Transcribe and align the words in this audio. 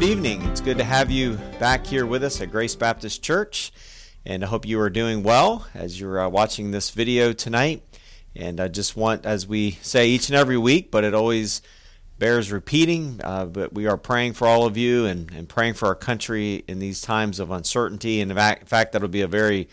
good 0.00 0.08
evening. 0.08 0.42
It's 0.46 0.62
good 0.62 0.78
to 0.78 0.84
have 0.84 1.10
you 1.10 1.34
back 1.58 1.86
here 1.86 2.06
with 2.06 2.24
us 2.24 2.40
at 2.40 2.50
Grace 2.50 2.74
Baptist 2.74 3.22
Church. 3.22 3.70
And 4.24 4.42
I 4.42 4.46
hope 4.46 4.66
you 4.66 4.80
are 4.80 4.88
doing 4.88 5.22
well 5.22 5.66
as 5.74 6.00
you're 6.00 6.18
uh, 6.18 6.26
watching 6.30 6.70
this 6.70 6.88
video 6.88 7.34
tonight. 7.34 7.82
And 8.34 8.62
I 8.62 8.68
just 8.68 8.96
want, 8.96 9.26
as 9.26 9.46
we 9.46 9.72
say 9.82 10.08
each 10.08 10.30
and 10.30 10.38
every 10.38 10.56
week, 10.56 10.90
but 10.90 11.04
it 11.04 11.12
always 11.12 11.60
bears 12.18 12.50
repeating, 12.50 13.20
uh, 13.22 13.44
but 13.44 13.74
we 13.74 13.86
are 13.86 13.98
praying 13.98 14.32
for 14.32 14.46
all 14.48 14.64
of 14.64 14.78
you 14.78 15.04
and, 15.04 15.30
and 15.32 15.50
praying 15.50 15.74
for 15.74 15.88
our 15.88 15.94
country 15.94 16.64
in 16.66 16.78
these 16.78 17.02
times 17.02 17.38
of 17.38 17.50
uncertainty. 17.50 18.22
And 18.22 18.30
in 18.30 18.36
fact, 18.64 18.92
that'll 18.92 19.06
be 19.06 19.20
a 19.20 19.28
very 19.28 19.68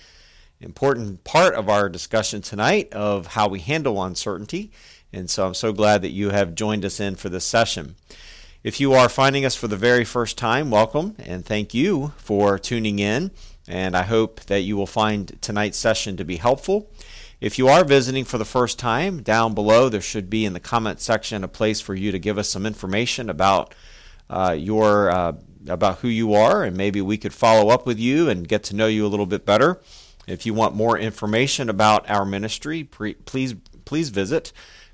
important 0.60 1.24
part 1.24 1.56
of 1.56 1.70
our 1.70 1.88
discussion 1.88 2.42
tonight 2.42 2.92
of 2.92 3.28
how 3.28 3.48
we 3.48 3.62
handle 3.62 4.04
uncertainty. 4.04 4.74
And 5.14 5.30
so 5.30 5.48
I'm 5.48 5.54
so 5.54 5.72
glad 5.72 6.02
that 6.02 6.12
you 6.12 6.32
have 6.32 6.54
joined 6.54 6.84
us 6.84 7.00
in 7.00 7.16
for 7.16 7.30
this 7.30 7.46
session. 7.46 7.96
If 8.68 8.82
you 8.82 8.92
are 8.92 9.08
finding 9.08 9.46
us 9.46 9.56
for 9.56 9.70
the 9.70 9.78
very 9.78 10.04
first 10.04 10.38
time, 10.38 10.70
welcome 10.70 11.16
and 11.20 11.46
thank 11.46 11.74
you 11.74 12.12
for 12.18 12.60
tuning 12.60 13.00
in. 13.00 13.32
And 13.66 13.96
I 13.96 14.04
hope 14.04 14.42
that 14.48 14.60
you 14.60 14.76
will 14.76 14.86
find 14.86 15.42
tonight's 15.42 15.78
session 15.78 16.18
to 16.18 16.26
be 16.26 16.36
helpful. 16.36 16.92
If 17.40 17.58
you 17.58 17.70
are 17.70 17.86
visiting 17.86 18.26
for 18.26 18.38
the 18.38 18.44
first 18.44 18.78
time, 18.78 19.24
down 19.24 19.54
below 19.54 19.88
there 19.88 20.02
should 20.02 20.30
be 20.30 20.44
in 20.44 20.52
the 20.52 20.60
comment 20.60 21.00
section 21.00 21.46
a 21.46 21.48
place 21.48 21.80
for 21.80 21.96
you 21.96 22.12
to 22.12 22.20
give 22.20 22.38
us 22.38 22.50
some 22.50 22.66
information 22.66 23.30
about 23.30 23.74
uh, 24.30 24.54
your 24.60 25.12
uh, 25.12 25.34
about 25.70 26.00
who 26.00 26.10
you 26.10 26.34
are, 26.34 26.66
and 26.66 26.76
maybe 26.76 27.00
we 27.00 27.18
could 27.18 27.34
follow 27.34 27.70
up 27.70 27.86
with 27.86 28.00
you 28.00 28.28
and 28.28 28.50
get 28.50 28.64
to 28.66 28.76
know 28.76 28.88
you 28.88 29.06
a 29.06 29.08
little 29.08 29.26
bit 29.26 29.46
better. 29.46 29.80
If 30.28 30.46
you 30.46 30.54
want 30.54 30.76
more 30.76 30.98
information 30.98 31.70
about 31.70 32.10
our 32.10 32.26
ministry, 32.26 32.84
pre- 32.84 33.14
please 33.14 33.56
please 33.86 34.10
visit 34.10 34.52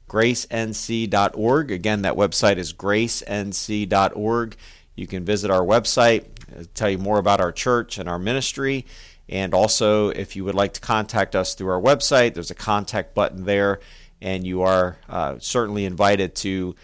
gracenc.org. 0.07 1.71
Again, 1.71 2.01
that 2.03 2.15
website 2.15 2.57
is 2.57 2.73
gracenc.org. 2.73 4.55
You 4.95 5.07
can 5.07 5.25
visit 5.25 5.49
our 5.49 5.63
website, 5.63 6.25
uh, 6.57 6.63
tell 6.73 6.89
you 6.89 6.97
more 6.97 7.17
about 7.17 7.41
our 7.41 7.51
church 7.51 7.97
and 7.97 8.07
our 8.07 8.19
ministry. 8.19 8.85
And 9.27 9.53
also, 9.53 10.09
if 10.09 10.35
you 10.35 10.43
would 10.45 10.55
like 10.55 10.73
to 10.73 10.81
contact 10.81 11.35
us 11.35 11.55
through 11.55 11.69
our 11.69 11.81
website, 11.81 12.33
there's 12.33 12.51
a 12.51 12.55
contact 12.55 13.15
button 13.15 13.45
there, 13.45 13.79
and 14.21 14.45
you 14.45 14.61
are 14.61 14.97
uh, 15.09 15.37
certainly 15.39 15.85
invited 15.85 16.35
to 16.35 16.75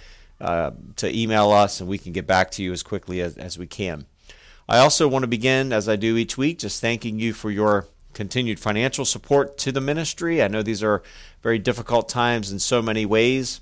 uh, 0.42 0.72
to 0.96 1.14
email 1.14 1.52
us, 1.52 1.82
and 1.82 1.90
we 1.90 1.98
can 1.98 2.14
get 2.14 2.26
back 2.26 2.50
to 2.52 2.64
you 2.64 2.72
as 2.72 2.82
quickly 2.82 3.20
as, 3.20 3.38
as 3.38 3.58
we 3.58 3.68
can. 3.68 4.06
I 4.70 4.78
also 4.80 5.06
want 5.08 5.24
to 5.24 5.28
begin, 5.28 5.74
as 5.74 5.90
I 5.90 5.98
do 5.98 6.16
each 6.16 6.38
week, 6.38 6.60
just 6.60 6.80
thanking 6.80 7.20
you 7.20 7.34
for 7.34 7.52
your 7.52 7.88
continued 8.14 8.60
financial 8.60 9.06
support 9.06 9.58
to 9.60 9.72
the 9.72 9.82
ministry. 9.82 10.42
I 10.42 10.48
know 10.48 10.64
these 10.64 10.84
are 10.84 11.04
very 11.42 11.60
difficult 11.60 12.10
times 12.10 12.52
in 12.52 12.60
so 12.60 12.82
many 12.82 13.06
ways, 13.06 13.62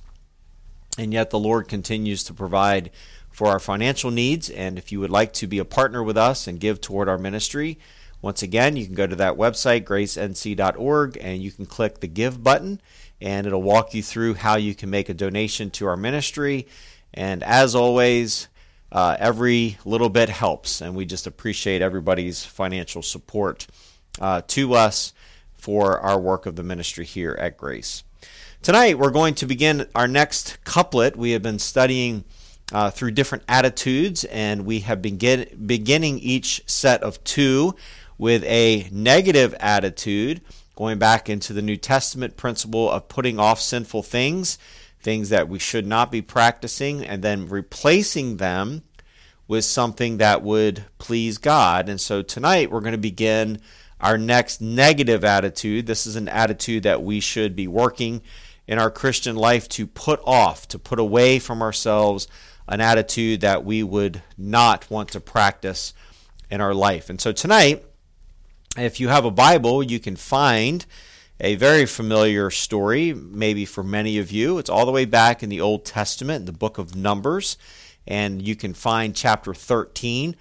and 0.97 1.13
yet 1.13 1.29
the 1.29 1.39
Lord 1.39 1.67
continues 1.67 2.23
to 2.25 2.33
provide 2.33 2.91
for 3.31 3.47
our 3.47 3.59
financial 3.59 4.09
needs. 4.09 4.49
And 4.49 4.77
if 4.77 4.91
you 4.91 4.99
would 4.99 5.11
like 5.11 5.33
to 5.33 5.47
be 5.47 5.59
a 5.59 5.65
partner 5.65 6.01
with 6.01 6.17
us 6.17 6.47
and 6.47 6.59
give 6.59 6.81
toward 6.81 7.07
our 7.07 7.17
ministry, 7.17 7.77
once 8.21 8.41
again, 8.41 8.75
you 8.75 8.85
can 8.85 8.95
go 8.95 9.05
to 9.05 9.15
that 9.15 9.35
website, 9.35 9.83
gracenc.org, 9.83 11.17
and 11.21 11.43
you 11.43 11.51
can 11.51 11.67
click 11.67 11.99
the 11.99 12.07
Give 12.07 12.43
button, 12.43 12.81
and 13.21 13.45
it'll 13.45 13.61
walk 13.61 13.93
you 13.93 14.01
through 14.01 14.33
how 14.35 14.55
you 14.55 14.73
can 14.73 14.89
make 14.89 15.07
a 15.07 15.13
donation 15.13 15.69
to 15.71 15.85
our 15.85 15.97
ministry. 15.97 16.67
And 17.13 17.43
as 17.43 17.75
always, 17.75 18.47
uh, 18.91 19.17
every 19.19 19.77
little 19.85 20.09
bit 20.09 20.29
helps, 20.29 20.81
and 20.81 20.95
we 20.95 21.05
just 21.05 21.27
appreciate 21.27 21.81
everybody's 21.81 22.43
financial 22.43 23.03
support 23.03 23.67
uh, 24.19 24.41
to 24.47 24.73
us 24.73 25.13
for 25.55 25.99
our 25.99 26.19
work 26.19 26.45
of 26.45 26.55
the 26.55 26.63
ministry 26.63 27.05
here 27.05 27.35
at 27.39 27.57
Grace. 27.57 28.03
Tonight, 28.61 28.97
we're 28.97 29.11
going 29.11 29.35
to 29.35 29.45
begin 29.45 29.87
our 29.95 30.07
next 30.07 30.57
couplet. 30.63 31.15
We 31.15 31.31
have 31.31 31.41
been 31.41 31.59
studying 31.59 32.23
uh, 32.71 32.89
through 32.89 33.11
different 33.11 33.43
attitudes, 33.47 34.23
and 34.25 34.65
we 34.65 34.81
have 34.81 35.01
been 35.01 35.17
get, 35.17 35.67
beginning 35.67 36.19
each 36.19 36.63
set 36.65 37.01
of 37.03 37.23
two 37.23 37.75
with 38.17 38.43
a 38.43 38.89
negative 38.91 39.55
attitude, 39.59 40.41
going 40.75 40.97
back 40.99 41.29
into 41.29 41.53
the 41.53 41.61
New 41.61 41.77
Testament 41.77 42.35
principle 42.35 42.89
of 42.89 43.07
putting 43.07 43.39
off 43.39 43.61
sinful 43.61 44.03
things, 44.03 44.57
things 44.99 45.29
that 45.29 45.47
we 45.47 45.59
should 45.59 45.85
not 45.85 46.11
be 46.11 46.21
practicing, 46.21 47.05
and 47.05 47.23
then 47.23 47.47
replacing 47.47 48.37
them 48.37 48.81
with 49.47 49.63
something 49.63 50.17
that 50.17 50.41
would 50.41 50.83
please 50.97 51.37
God. 51.37 51.87
And 51.87 52.01
so 52.01 52.21
tonight 52.21 52.69
we're 52.69 52.81
going 52.81 52.91
to 52.91 52.97
begin 52.97 53.61
our 53.99 54.17
next 54.17 54.61
negative 54.61 55.23
attitude. 55.23 55.85
This 55.87 56.05
is 56.05 56.15
an 56.15 56.29
attitude 56.29 56.83
that 56.83 57.03
we 57.03 57.19
should 57.19 57.55
be 57.55 57.67
working 57.67 58.21
in 58.67 58.79
our 58.79 58.91
Christian 58.91 59.35
life 59.35 59.67
to 59.69 59.87
put 59.87 60.19
off, 60.25 60.67
to 60.67 60.79
put 60.79 60.99
away 60.99 61.39
from 61.39 61.61
ourselves 61.61 62.27
an 62.67 62.81
attitude 62.81 63.41
that 63.41 63.63
we 63.63 63.81
would 63.81 64.21
not 64.37 64.89
want 64.91 65.09
to 65.09 65.21
practice 65.21 65.93
in 66.49 66.61
our 66.61 66.73
life. 66.73 67.09
And 67.09 67.19
so 67.19 67.31
tonight, 67.31 67.85
if 68.77 68.99
you 68.99 69.07
have 69.07 69.25
a 69.25 69.31
Bible, 69.31 69.81
you 69.81 69.99
can 69.99 70.15
find 70.15 70.85
a 71.39 71.55
very 71.55 71.85
familiar 71.85 72.49
story, 72.49 73.13
maybe 73.13 73.63
for 73.63 73.83
many 73.83 74.17
of 74.17 74.31
you. 74.31 74.57
It's 74.57 74.69
all 74.69 74.85
the 74.85 74.91
way 74.91 75.05
back 75.05 75.43
in 75.43 75.49
the 75.49 75.61
Old 75.61 75.85
Testament, 75.85 76.41
in 76.41 76.45
the 76.45 76.51
book 76.51 76.77
of 76.77 76.95
Numbers, 76.95 77.57
and 78.05 78.41
you 78.41 78.55
can 78.55 78.73
find 78.73 79.15
chapter 79.15 79.53
13. 79.53 80.35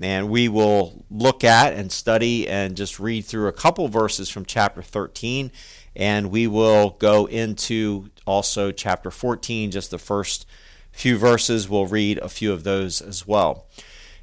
And 0.00 0.28
we 0.28 0.48
will 0.48 1.04
look 1.10 1.42
at 1.42 1.72
and 1.72 1.90
study 1.90 2.48
and 2.48 2.76
just 2.76 3.00
read 3.00 3.24
through 3.24 3.48
a 3.48 3.52
couple 3.52 3.88
verses 3.88 4.30
from 4.30 4.44
chapter 4.44 4.82
13. 4.82 5.50
And 5.96 6.30
we 6.30 6.46
will 6.46 6.90
go 6.98 7.26
into 7.26 8.10
also 8.26 8.70
chapter 8.70 9.10
14, 9.10 9.70
just 9.70 9.90
the 9.90 9.98
first 9.98 10.46
few 10.92 11.18
verses. 11.18 11.68
We'll 11.68 11.86
read 11.86 12.18
a 12.18 12.28
few 12.28 12.52
of 12.52 12.64
those 12.64 13.00
as 13.00 13.26
well. 13.26 13.66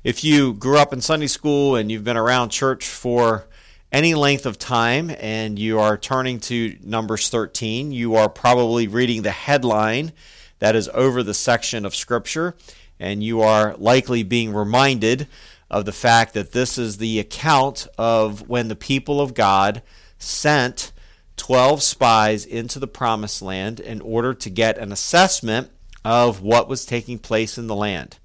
If 0.03 0.23
you 0.23 0.53
grew 0.53 0.77
up 0.77 0.93
in 0.93 1.01
Sunday 1.01 1.27
school 1.27 1.75
and 1.75 1.91
you've 1.91 2.03
been 2.03 2.15
around 2.15 2.49
church 2.49 2.85
for 2.85 3.47
any 3.91 4.13
length 4.13 4.45
of 4.45 4.59
time 4.59 5.11
and 5.19 5.57
you 5.57 5.79
are 5.79 5.97
turning 5.97 6.39
to 6.41 6.77
Numbers 6.83 7.29
13, 7.29 7.91
you 7.91 8.15
are 8.15 8.29
probably 8.29 8.87
reading 8.87 9.23
the 9.23 9.31
headline 9.31 10.11
that 10.59 10.75
is 10.75 10.89
over 10.93 11.23
the 11.23 11.33
section 11.33 11.85
of 11.85 11.95
Scripture, 11.95 12.55
and 12.99 13.23
you 13.23 13.41
are 13.41 13.75
likely 13.77 14.23
being 14.23 14.53
reminded 14.53 15.27
of 15.69 15.85
the 15.85 15.91
fact 15.91 16.33
that 16.33 16.51
this 16.51 16.77
is 16.77 16.97
the 16.97 17.19
account 17.19 17.87
of 17.97 18.47
when 18.47 18.67
the 18.67 18.75
people 18.75 19.19
of 19.19 19.33
God 19.33 19.81
sent 20.17 20.91
12 21.37 21.81
spies 21.83 22.45
into 22.45 22.79
the 22.79 22.87
promised 22.87 23.41
land 23.41 23.79
in 23.79 24.01
order 24.01 24.33
to 24.33 24.49
get 24.49 24.77
an 24.77 24.91
assessment 24.91 25.69
of 26.03 26.41
what 26.41 26.69
was 26.69 26.85
taking 26.85 27.17
place 27.19 27.57
in 27.57 27.67
the 27.67 27.75
land. 27.75 28.19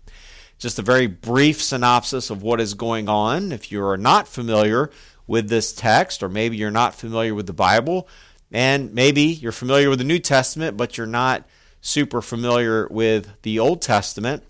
Just 0.58 0.78
a 0.78 0.82
very 0.82 1.06
brief 1.06 1.62
synopsis 1.62 2.28
of 2.28 2.42
what 2.42 2.60
is 2.60 2.74
going 2.74 3.08
on. 3.08 3.50
If 3.50 3.72
you 3.72 3.82
are 3.82 3.96
not 3.96 4.28
familiar 4.28 4.90
with 5.26 5.48
this 5.48 5.72
text, 5.72 6.22
or 6.22 6.28
maybe 6.28 6.56
you're 6.56 6.70
not 6.70 6.94
familiar 6.94 7.34
with 7.34 7.46
the 7.46 7.52
Bible, 7.52 8.06
and 8.52 8.92
maybe 8.92 9.22
you're 9.22 9.52
familiar 9.52 9.88
with 9.88 9.98
the 9.98 10.04
New 10.04 10.18
Testament, 10.18 10.76
but 10.76 10.98
you're 10.98 11.06
not 11.06 11.48
super 11.80 12.20
familiar 12.20 12.86
with 12.88 13.30
the 13.42 13.58
Old 13.58 13.80
Testament. 13.80 14.42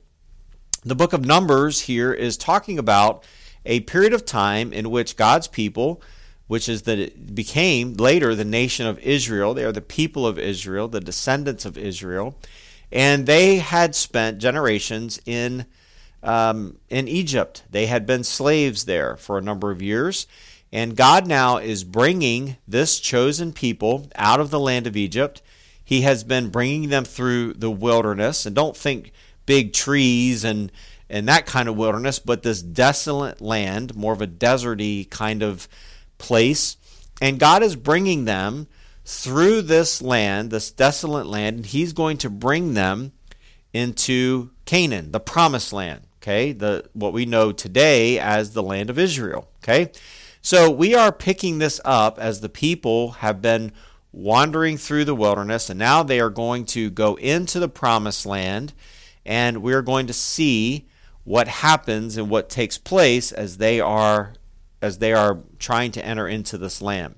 The 0.82 0.94
book 0.94 1.12
of 1.12 1.26
Numbers 1.26 1.82
here 1.82 2.10
is 2.10 2.38
talking 2.38 2.78
about 2.78 3.22
a 3.66 3.80
period 3.80 4.14
of 4.14 4.24
time 4.24 4.72
in 4.72 4.90
which 4.90 5.16
God's 5.16 5.46
people, 5.46 6.00
which 6.46 6.70
is 6.70 6.82
that 6.82 6.98
it 6.98 7.34
became 7.34 7.92
later 7.94 8.34
the 8.34 8.46
nation 8.46 8.86
of 8.86 8.98
Israel, 9.00 9.52
they 9.52 9.64
are 9.64 9.72
the 9.72 9.82
people 9.82 10.26
of 10.26 10.38
Israel, 10.38 10.88
the 10.88 11.00
descendants 11.00 11.66
of 11.66 11.76
Israel, 11.76 12.34
and 12.90 13.26
they 13.26 13.56
had 13.56 13.94
spent 13.94 14.38
generations 14.38 15.20
in 15.26 15.66
um, 16.22 16.78
in 16.88 17.08
Egypt. 17.08 17.62
They 17.70 17.86
had 17.86 18.06
been 18.06 18.24
slaves 18.24 18.84
there 18.84 19.16
for 19.16 19.36
a 19.36 19.42
number 19.42 19.70
of 19.70 19.82
years, 19.82 20.26
and 20.72 20.96
God 20.96 21.26
now 21.26 21.58
is 21.58 21.84
bringing 21.84 22.56
this 22.66 23.00
chosen 23.00 23.52
people 23.52 24.08
out 24.16 24.40
of 24.40 24.50
the 24.50 24.60
land 24.60 24.86
of 24.86 24.96
Egypt. 24.96 25.42
He 25.82 26.02
has 26.02 26.24
been 26.24 26.50
bringing 26.50 26.88
them 26.88 27.04
through 27.04 27.54
the 27.54 27.70
wilderness. 27.70 28.46
And 28.46 28.54
don't 28.54 28.76
think 28.76 29.12
big 29.46 29.72
trees 29.72 30.44
and, 30.44 30.70
and 31.08 31.28
that 31.28 31.46
kind 31.46 31.68
of 31.68 31.76
wilderness, 31.76 32.18
but 32.18 32.42
this 32.42 32.62
desolate 32.62 33.40
land, 33.40 33.96
more 33.96 34.12
of 34.12 34.22
a 34.22 34.26
deserty 34.26 35.08
kind 35.10 35.42
of 35.42 35.68
place. 36.18 36.76
And 37.20 37.38
God 37.38 37.62
is 37.62 37.76
bringing 37.76 38.24
them 38.24 38.68
through 39.04 39.62
this 39.62 40.00
land, 40.00 40.50
this 40.50 40.70
desolate 40.70 41.26
land, 41.26 41.56
and 41.56 41.66
He's 41.66 41.92
going 41.92 42.16
to 42.18 42.30
bring 42.30 42.74
them 42.74 43.12
into 43.72 44.50
Canaan, 44.64 45.12
the 45.12 45.20
promised 45.20 45.72
land. 45.72 46.02
Okay, 46.22 46.52
the 46.52 46.84
what 46.92 47.14
we 47.14 47.24
know 47.24 47.50
today 47.50 48.18
as 48.18 48.52
the 48.52 48.62
land 48.62 48.90
of 48.90 48.98
Israel. 48.98 49.48
Okay. 49.64 49.90
So 50.42 50.70
we 50.70 50.94
are 50.94 51.12
picking 51.12 51.58
this 51.58 51.80
up 51.84 52.18
as 52.18 52.40
the 52.40 52.48
people 52.48 53.12
have 53.12 53.42
been 53.42 53.72
wandering 54.12 54.76
through 54.76 55.04
the 55.04 55.14
wilderness, 55.14 55.68
and 55.68 55.78
now 55.78 56.02
they 56.02 56.18
are 56.18 56.30
going 56.30 56.64
to 56.66 56.90
go 56.90 57.14
into 57.16 57.60
the 57.60 57.68
promised 57.68 58.24
land, 58.24 58.72
and 59.24 59.62
we're 59.62 59.82
going 59.82 60.06
to 60.06 60.12
see 60.12 60.88
what 61.24 61.48
happens 61.48 62.16
and 62.16 62.30
what 62.30 62.48
takes 62.48 62.78
place 62.78 63.32
as 63.32 63.58
they 63.58 63.80
are 63.80 64.34
as 64.82 64.98
they 64.98 65.12
are 65.12 65.40
trying 65.58 65.92
to 65.92 66.04
enter 66.04 66.26
into 66.26 66.56
this 66.56 66.80
land. 66.80 67.14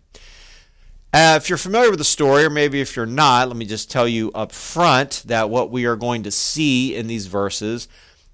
Uh, 1.14 1.34
if 1.36 1.48
you're 1.48 1.58
familiar 1.58 1.90
with 1.90 1.98
the 1.98 2.04
story, 2.04 2.44
or 2.44 2.50
maybe 2.50 2.80
if 2.80 2.96
you're 2.96 3.06
not, 3.06 3.46
let 3.46 3.56
me 3.56 3.66
just 3.66 3.90
tell 3.90 4.08
you 4.08 4.32
up 4.32 4.50
front 4.50 5.22
that 5.26 5.50
what 5.50 5.70
we 5.70 5.84
are 5.84 5.94
going 5.94 6.22
to 6.22 6.30
see 6.30 6.96
in 6.96 7.06
these 7.06 7.26
verses 7.26 7.86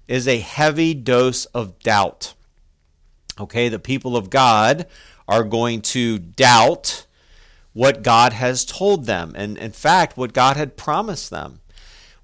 is 0.07 0.27
a 0.27 0.39
heavy 0.39 0.93
dose 0.93 1.45
of 1.47 1.77
doubt. 1.79 2.33
Okay, 3.39 3.69
the 3.69 3.79
people 3.79 4.17
of 4.17 4.29
God 4.29 4.87
are 5.27 5.43
going 5.43 5.81
to 5.81 6.17
doubt 6.17 7.05
what 7.73 8.01
God 8.01 8.33
has 8.33 8.65
told 8.65 9.05
them, 9.05 9.33
and 9.35 9.57
in 9.57 9.71
fact, 9.71 10.17
what 10.17 10.33
God 10.33 10.57
had 10.57 10.75
promised 10.75 11.29
them. 11.29 11.59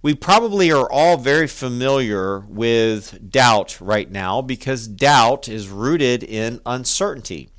We 0.05 0.13
probably 0.13 0.71
are 0.71 0.87
all 0.87 1.17
very 1.17 1.47
familiar 1.47 2.41
with 2.41 3.31
doubt 3.31 3.81
right 3.81 4.07
now 4.07 4.39
because 4.39 4.87
doubt 4.87 5.49
is 5.49 5.67
rooted 5.67 6.21
in 6.21 6.61
uncertainty. 6.63 7.49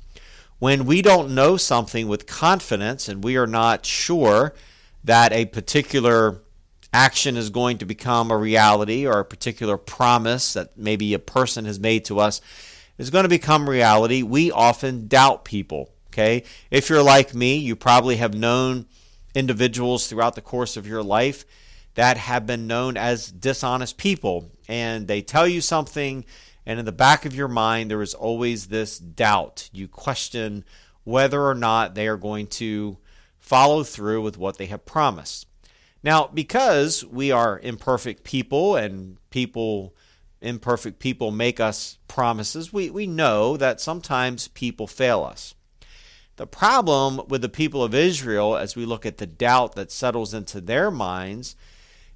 When 0.57 0.85
we 0.85 1.01
don't 1.01 1.35
know 1.35 1.57
something 1.57 2.07
with 2.07 2.25
confidence 2.25 3.09
and 3.09 3.21
we 3.21 3.35
are 3.35 3.47
not 3.47 3.85
sure 3.85 4.53
that 5.03 5.33
a 5.33 5.43
particular 5.47 6.41
action 6.93 7.35
is 7.35 7.49
going 7.49 7.79
to 7.79 7.85
become 7.85 8.31
a 8.31 8.37
reality 8.37 9.05
or 9.05 9.19
a 9.19 9.25
particular 9.25 9.75
promise 9.75 10.53
that 10.53 10.77
maybe 10.77 11.13
a 11.13 11.19
person 11.19 11.65
has 11.65 11.81
made 11.81 12.05
to 12.05 12.17
us 12.17 12.39
is 12.97 13.09
going 13.09 13.23
to 13.23 13.29
become 13.29 13.69
reality, 13.69 14.23
we 14.23 14.51
often 14.51 15.09
doubt 15.09 15.43
people. 15.43 15.89
Okay? 16.11 16.45
If 16.71 16.89
you're 16.89 17.03
like 17.03 17.35
me, 17.35 17.57
you 17.57 17.75
probably 17.75 18.15
have 18.15 18.33
known 18.33 18.85
individuals 19.35 20.07
throughout 20.07 20.35
the 20.35 20.41
course 20.41 20.77
of 20.77 20.87
your 20.87 21.03
life 21.03 21.43
that 21.97 22.15
have 22.15 22.45
been 22.45 22.67
known 22.67 22.95
as 22.95 23.31
dishonest 23.31 23.97
people. 23.97 24.51
And 24.67 25.07
they 25.07 25.23
tell 25.23 25.47
you 25.47 25.61
something, 25.61 26.25
and 26.63 26.77
in 26.77 26.85
the 26.85 26.91
back 26.91 27.25
of 27.25 27.33
your 27.33 27.47
mind, 27.47 27.89
there 27.89 28.03
is 28.03 28.13
always 28.13 28.67
this 28.67 28.99
doubt. 28.99 29.67
You 29.73 29.87
question 29.87 30.63
whether 31.03 31.43
or 31.43 31.55
not 31.55 31.95
they 31.95 32.07
are 32.07 32.15
going 32.15 32.45
to 32.47 32.99
follow 33.39 33.83
through 33.83 34.21
with 34.21 34.37
what 34.37 34.59
they 34.59 34.67
have 34.67 34.85
promised. 34.85 35.47
Now, 36.03 36.27
because 36.31 37.03
we 37.03 37.31
are 37.31 37.59
imperfect 37.63 38.23
people 38.23 38.75
and 38.75 39.17
people, 39.31 39.95
imperfect 40.39 40.99
people, 40.99 41.31
make 41.31 41.59
us 41.59 41.97
promises, 42.07 42.71
we, 42.71 42.91
we 42.91 43.07
know 43.07 43.57
that 43.57 43.81
sometimes 43.81 44.49
people 44.49 44.85
fail 44.85 45.23
us. 45.23 45.55
The 46.35 46.45
problem 46.45 47.21
with 47.27 47.41
the 47.41 47.49
people 47.49 47.83
of 47.83 47.95
Israel, 47.95 48.55
as 48.55 48.75
we 48.75 48.85
look 48.85 49.03
at 49.03 49.17
the 49.17 49.25
doubt 49.25 49.73
that 49.73 49.91
settles 49.91 50.31
into 50.35 50.61
their 50.61 50.91
minds, 50.91 51.55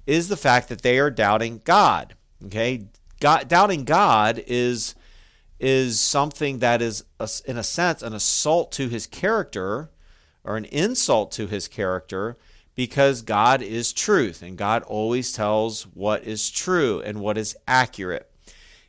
is 0.06 0.28
the 0.28 0.36
fact 0.36 0.68
that 0.68 0.82
they 0.82 0.98
are 0.98 1.10
doubting 1.10 1.60
God. 1.64 2.14
Okay, 2.44 2.86
God, 3.20 3.48
doubting 3.48 3.84
God 3.84 4.42
is 4.46 4.94
is 5.60 6.00
something 6.00 6.58
that 6.58 6.82
is, 6.82 7.04
in 7.46 7.56
a 7.56 7.62
sense, 7.62 8.02
an 8.02 8.12
assault 8.12 8.72
to 8.72 8.88
His 8.88 9.06
character 9.06 9.90
or 10.42 10.56
an 10.56 10.64
insult 10.64 11.30
to 11.32 11.46
His 11.46 11.68
character, 11.68 12.36
because 12.74 13.22
God 13.22 13.62
is 13.62 13.92
truth 13.92 14.42
and 14.42 14.58
God 14.58 14.82
always 14.82 15.32
tells 15.32 15.84
what 15.84 16.24
is 16.24 16.50
true 16.50 17.00
and 17.00 17.20
what 17.20 17.38
is 17.38 17.56
accurate. 17.68 18.28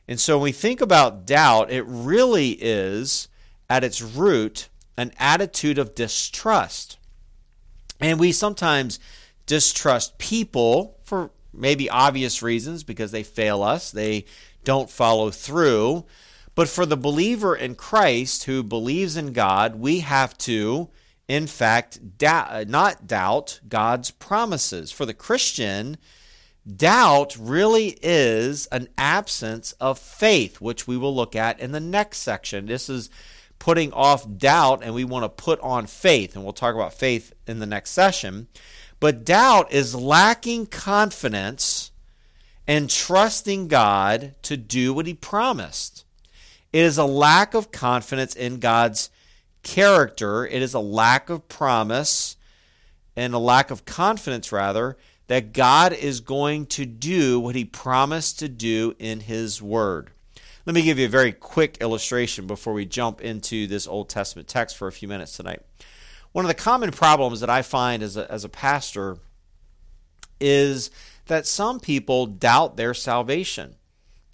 And 0.07 0.19
so 0.19 0.37
when 0.37 0.45
we 0.45 0.51
think 0.51 0.81
about 0.81 1.27
doubt, 1.27 1.71
it 1.71 1.83
really 1.83 2.57
is 2.59 3.27
at 3.69 3.83
its 3.83 4.01
root 4.01 4.69
an 4.97 5.11
attitude 5.19 5.77
of 5.77 5.95
distrust. 5.95 6.97
And 7.99 8.19
we 8.19 8.31
sometimes 8.31 8.99
distrust 9.45 10.17
people 10.17 10.92
for 11.03 11.31
maybe 11.53 11.89
obvious 11.89 12.41
reasons 12.41 12.83
because 12.83 13.11
they 13.11 13.23
fail 13.23 13.61
us, 13.61 13.91
they 13.91 14.25
don't 14.63 14.89
follow 14.89 15.29
through. 15.29 16.05
But 16.55 16.69
for 16.69 16.85
the 16.85 16.97
believer 16.97 17.55
in 17.55 17.75
Christ 17.75 18.43
who 18.43 18.63
believes 18.63 19.17
in 19.17 19.33
God, 19.33 19.75
we 19.75 20.01
have 20.01 20.37
to, 20.39 20.89
in 21.27 21.47
fact, 21.47 21.99
not 22.21 23.07
doubt 23.07 23.59
God's 23.67 24.11
promises. 24.11 24.91
For 24.91 25.05
the 25.05 25.15
Christian, 25.15 25.97
doubt 26.65 27.35
really 27.39 27.97
is 28.01 28.67
an 28.67 28.87
absence 28.97 29.73
of 29.73 29.97
faith, 29.97 30.61
which 30.61 30.87
we 30.87 30.95
will 30.95 31.15
look 31.15 31.35
at 31.35 31.59
in 31.59 31.71
the 31.71 31.79
next 31.79 32.19
section. 32.19 32.67
This 32.67 32.87
is 32.87 33.09
putting 33.57 33.91
off 33.93 34.37
doubt, 34.37 34.83
and 34.83 34.93
we 34.93 35.05
want 35.05 35.23
to 35.23 35.29
put 35.29 35.59
on 35.61 35.87
faith. 35.87 36.35
And 36.35 36.43
we'll 36.43 36.53
talk 36.53 36.75
about 36.75 36.93
faith 36.93 37.33
in 37.47 37.59
the 37.59 37.65
next 37.65 37.91
session. 37.91 38.47
But 38.99 39.25
doubt 39.25 39.71
is 39.71 39.95
lacking 39.95 40.67
confidence 40.67 41.91
and 42.67 42.89
trusting 42.89 43.67
God 43.67 44.35
to 44.43 44.57
do 44.57 44.93
what 44.93 45.05
He 45.05 45.13
promised. 45.13 46.05
It 46.71 46.83
is 46.83 46.97
a 46.97 47.05
lack 47.05 47.53
of 47.53 47.71
confidence 47.71 48.35
in 48.35 48.59
God's 48.59 49.09
character. 49.61 50.45
It 50.45 50.61
is 50.61 50.73
a 50.73 50.79
lack 50.79 51.29
of 51.29 51.47
promise 51.47 52.37
and 53.15 53.33
a 53.33 53.39
lack 53.39 53.69
of 53.69 53.85
confidence, 53.85 54.51
rather, 54.51 54.97
that 55.27 55.53
God 55.53 55.93
is 55.93 56.19
going 56.19 56.65
to 56.67 56.85
do 56.85 57.39
what 57.39 57.55
He 57.55 57.65
promised 57.65 58.39
to 58.39 58.49
do 58.49 58.95
in 58.99 59.21
His 59.21 59.61
Word. 59.61 60.11
Let 60.65 60.75
me 60.75 60.81
give 60.81 60.97
you 60.97 61.05
a 61.05 61.09
very 61.09 61.33
quick 61.33 61.77
illustration 61.81 62.47
before 62.47 62.73
we 62.73 62.85
jump 62.85 63.19
into 63.19 63.67
this 63.67 63.85
Old 63.85 64.07
Testament 64.07 64.47
text 64.47 64.77
for 64.77 64.87
a 64.87 64.93
few 64.93 65.09
minutes 65.09 65.35
tonight. 65.35 65.61
One 66.33 66.45
of 66.45 66.49
the 66.49 66.55
common 66.55 66.91
problems 66.91 67.39
that 67.39 67.49
I 67.49 67.61
find 67.61 68.03
as 68.03 68.17
a, 68.17 68.29
as 68.29 68.43
a 68.43 68.49
pastor 68.49 69.17
is 70.39 70.91
that 71.27 71.47
some 71.47 71.79
people 71.79 72.25
doubt 72.25 72.75
their 72.75 72.93
salvation. 72.93 73.75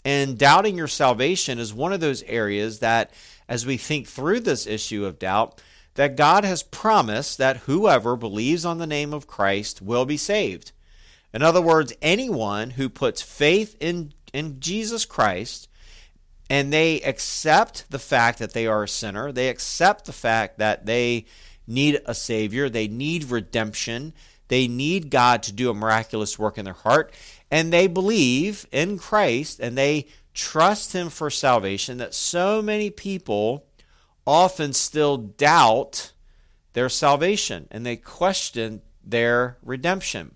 And 0.04 0.38
doubting 0.38 0.78
your 0.78 0.88
salvation 0.88 1.60
is 1.60 1.74
one 1.74 1.94
of 1.94 2.00
those 2.00 2.24
areas 2.24 2.80
that, 2.80 3.12
as 3.48 3.66
we 3.66 3.78
think 3.78 4.08
through 4.08 4.40
this 4.40 4.66
issue 4.66 5.06
of 5.06 5.20
doubt, 5.20 5.62
that 5.96 6.16
God 6.16 6.46
has 6.46 6.64
promised 6.64 7.38
that 7.38 7.58
whoever 7.58 8.16
believes 8.16 8.64
on 8.64 8.78
the 8.78 8.88
name 8.88 9.14
of 9.14 9.28
Christ 9.28 9.82
will 9.82 10.06
be 10.06 10.18
saved. 10.18 10.72
In 11.34 11.44
other 11.44 11.62
words, 11.62 11.94
anyone 12.02 12.72
who 12.72 12.88
puts 12.90 13.22
faith 13.22 13.76
in, 13.82 14.14
in 14.34 14.62
Jesus 14.62 15.06
Christ 15.06 15.68
and 16.50 16.72
they 16.72 17.02
accept 17.02 17.92
the 17.92 18.00
fact 18.00 18.40
that 18.40 18.54
they 18.54 18.66
are 18.66 18.84
a 18.84 18.88
sinner, 18.88 19.32
they 19.32 19.50
accept 19.50 20.06
the 20.06 20.14
fact 20.14 20.58
that 20.58 20.86
they 20.86 21.26
need 21.70 22.02
a 22.06 22.14
Savior, 22.14 22.70
they 22.70 22.88
need 22.88 23.32
redemption, 23.32 24.14
they 24.48 24.68
need 24.68 25.10
God 25.10 25.44
to 25.44 25.54
do 25.54 25.70
a 25.70 25.74
miraculous 25.74 26.38
work 26.38 26.58
in 26.58 26.66
their 26.66 26.74
heart, 26.74 27.14
and 27.52 27.72
they 27.72 27.88
believe 27.88 28.66
in 28.72 28.98
Christ 28.98 29.60
and 29.60 29.78
they 29.78 30.08
trust 30.34 30.94
Him 30.94 31.10
for 31.10 31.30
salvation, 31.30 31.98
that 31.98 32.14
so 32.14 32.62
many 32.62 32.90
people 32.90 33.66
often 34.26 34.74
still 34.74 35.18
doubt 35.18 36.12
their 36.74 36.90
salvation 36.90 37.68
and 37.72 37.86
they 37.86 37.96
question 37.96 38.82
their 39.04 39.58
redemption. 39.64 40.36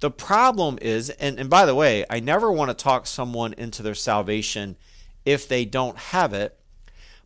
The 0.00 0.10
problem 0.10 0.78
is, 0.82 1.10
and, 1.10 1.38
and 1.38 1.48
by 1.48 1.64
the 1.64 1.74
way, 1.74 2.04
I 2.10 2.20
never 2.20 2.50
want 2.50 2.70
to 2.70 2.74
talk 2.74 3.06
someone 3.06 3.54
into 3.54 3.82
their 3.82 3.94
salvation 3.94 4.76
if 5.24 5.48
they 5.48 5.64
don't 5.64 5.96
have 5.96 6.32
it. 6.32 6.58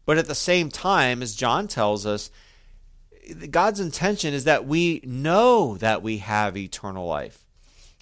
But 0.04 0.18
at 0.18 0.26
the 0.26 0.34
same 0.34 0.70
time, 0.70 1.22
as 1.22 1.34
John 1.34 1.68
tells 1.68 2.06
us, 2.06 2.30
God's 3.50 3.80
intention 3.80 4.34
is 4.34 4.44
that 4.44 4.66
we 4.66 5.00
know 5.04 5.76
that 5.76 6.02
we 6.02 6.18
have 6.18 6.56
eternal 6.56 7.06
life. 7.06 7.44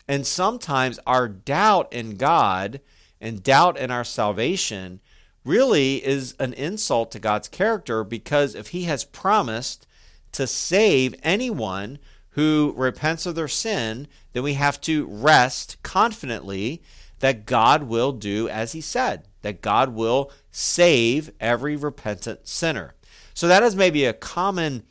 And 0.08 0.26
sometimes 0.26 1.00
our 1.06 1.28
doubt 1.28 1.92
in 1.92 2.16
God 2.16 2.80
and 3.20 3.42
doubt 3.42 3.78
in 3.78 3.90
our 3.90 4.04
salvation 4.04 5.00
really 5.44 6.04
is 6.04 6.34
an 6.38 6.52
insult 6.54 7.10
to 7.12 7.18
God's 7.18 7.48
character 7.48 8.04
because 8.04 8.54
if 8.54 8.68
He 8.68 8.84
has 8.84 9.04
promised 9.04 9.86
to 10.32 10.46
save 10.46 11.14
anyone 11.22 11.98
who 12.30 12.74
repents 12.76 13.26
of 13.26 13.34
their 13.34 13.48
sin, 13.48 14.06
then 14.32 14.42
we 14.42 14.54
have 14.54 14.80
to 14.82 15.06
rest 15.06 15.82
confidently 15.82 16.82
that 17.20 17.46
God 17.46 17.84
will 17.84 18.12
do 18.12 18.48
as 18.48 18.72
He 18.72 18.80
said, 18.80 19.26
that 19.42 19.62
God 19.62 19.94
will 19.94 20.30
save 20.50 21.30
every 21.40 21.76
repentant 21.76 22.46
sinner. 22.46 22.94
So 23.32 23.48
that 23.48 23.62
is 23.62 23.74
maybe 23.74 24.04
a 24.04 24.12
common 24.12 24.82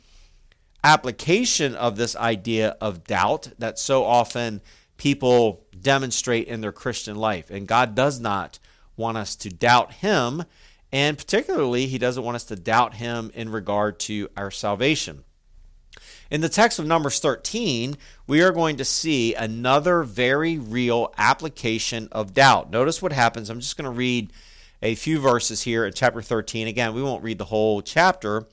application 0.84 1.74
of 1.74 1.96
this 1.96 2.16
idea 2.16 2.76
of 2.80 3.04
doubt 3.04 3.50
that 3.58 3.78
so 3.78 4.04
often 4.04 4.60
people 4.96 5.64
demonstrate 5.80 6.48
in 6.48 6.60
their 6.60 6.72
Christian 6.72 7.16
life. 7.16 7.50
And 7.50 7.66
God 7.66 7.94
does 7.94 8.20
not 8.20 8.58
want 8.96 9.16
us 9.18 9.36
to 9.36 9.50
doubt 9.50 9.94
Him, 9.94 10.44
and 10.92 11.18
particularly, 11.18 11.86
He 11.86 11.98
doesn't 11.98 12.22
want 12.22 12.36
us 12.36 12.44
to 12.44 12.56
doubt 12.56 12.94
Him 12.94 13.30
in 13.34 13.50
regard 13.50 13.98
to 14.00 14.28
our 14.36 14.50
salvation. 14.50 15.24
In 16.30 16.40
the 16.40 16.48
text 16.48 16.78
of 16.78 16.86
Numbers 16.86 17.20
13, 17.20 17.96
we 18.26 18.42
are 18.42 18.50
going 18.50 18.76
to 18.78 18.84
see 18.84 19.34
another 19.34 20.02
very 20.02 20.58
real 20.58 21.14
application 21.16 22.08
of 22.10 22.34
doubt. 22.34 22.70
Notice 22.70 23.00
what 23.00 23.12
happens. 23.12 23.48
I'm 23.48 23.60
just 23.60 23.76
going 23.76 23.84
to 23.84 23.96
read 23.96 24.32
a 24.82 24.96
few 24.96 25.20
verses 25.20 25.62
here 25.62 25.86
in 25.86 25.92
chapter 25.92 26.20
13. 26.20 26.66
Again, 26.66 26.94
we 26.94 27.02
won't 27.02 27.22
read 27.22 27.38
the 27.38 27.44
whole 27.44 27.80
chapter, 27.80 28.46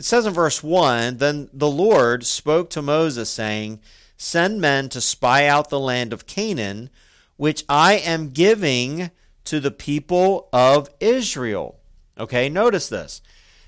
it 0.00 0.04
says 0.06 0.24
in 0.24 0.32
verse 0.32 0.62
1 0.62 1.18
Then 1.18 1.50
the 1.52 1.68
Lord 1.68 2.24
spoke 2.24 2.70
to 2.70 2.80
Moses, 2.80 3.28
saying, 3.28 3.80
Send 4.16 4.58
men 4.58 4.88
to 4.88 4.98
spy 4.98 5.46
out 5.46 5.68
the 5.68 5.78
land 5.78 6.14
of 6.14 6.26
Canaan, 6.26 6.88
which 7.36 7.64
I 7.68 7.96
am 7.98 8.30
giving 8.30 9.10
to 9.44 9.60
the 9.60 9.70
people 9.70 10.48
of 10.54 10.88
Israel. 11.00 11.80
Okay, 12.18 12.48
notice 12.48 12.88
this. 12.88 13.20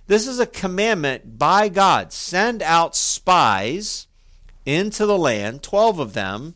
This 0.07 0.27
is 0.27 0.41
a 0.41 0.47
commandment 0.47 1.37
by 1.37 1.69
God. 1.69 2.15
Send 2.15 2.63
out 2.63 2.97
spies 2.97 4.07
into 4.65 5.05
the 5.05 5.19
land, 5.19 5.63
12 5.63 5.99
of 5.99 6.15
them, 6.15 6.55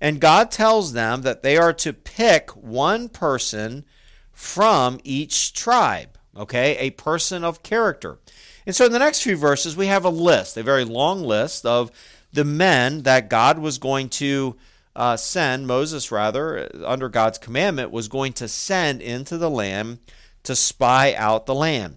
And 0.00 0.18
God 0.18 0.50
tells 0.50 0.94
them 0.94 1.20
that 1.22 1.42
they 1.42 1.58
are 1.58 1.74
to 1.74 1.92
pick 1.92 2.56
one 2.56 3.10
person 3.10 3.84
from 4.32 4.98
each 5.04 5.52
tribe, 5.52 6.16
okay? 6.34 6.78
A 6.78 6.88
person 6.92 7.44
of 7.44 7.62
character. 7.62 8.18
And 8.66 8.74
so 8.74 8.86
in 8.86 8.92
the 8.92 8.98
next 8.98 9.22
few 9.22 9.36
verses, 9.36 9.76
we 9.76 9.86
have 9.86 10.04
a 10.04 10.10
list, 10.10 10.56
a 10.56 10.62
very 10.62 10.84
long 10.84 11.22
list 11.22 11.64
of 11.64 11.90
the 12.32 12.44
men 12.44 13.02
that 13.02 13.30
God 13.30 13.58
was 13.58 13.78
going 13.78 14.08
to 14.10 14.56
uh, 14.94 15.16
send, 15.16 15.66
Moses 15.66 16.10
rather, 16.10 16.68
under 16.84 17.08
God's 17.08 17.38
commandment, 17.38 17.90
was 17.90 18.08
going 18.08 18.32
to 18.34 18.48
send 18.48 19.00
into 19.00 19.38
the 19.38 19.50
land 19.50 19.98
to 20.42 20.56
spy 20.56 21.14
out 21.14 21.46
the 21.46 21.54
land. 21.54 21.96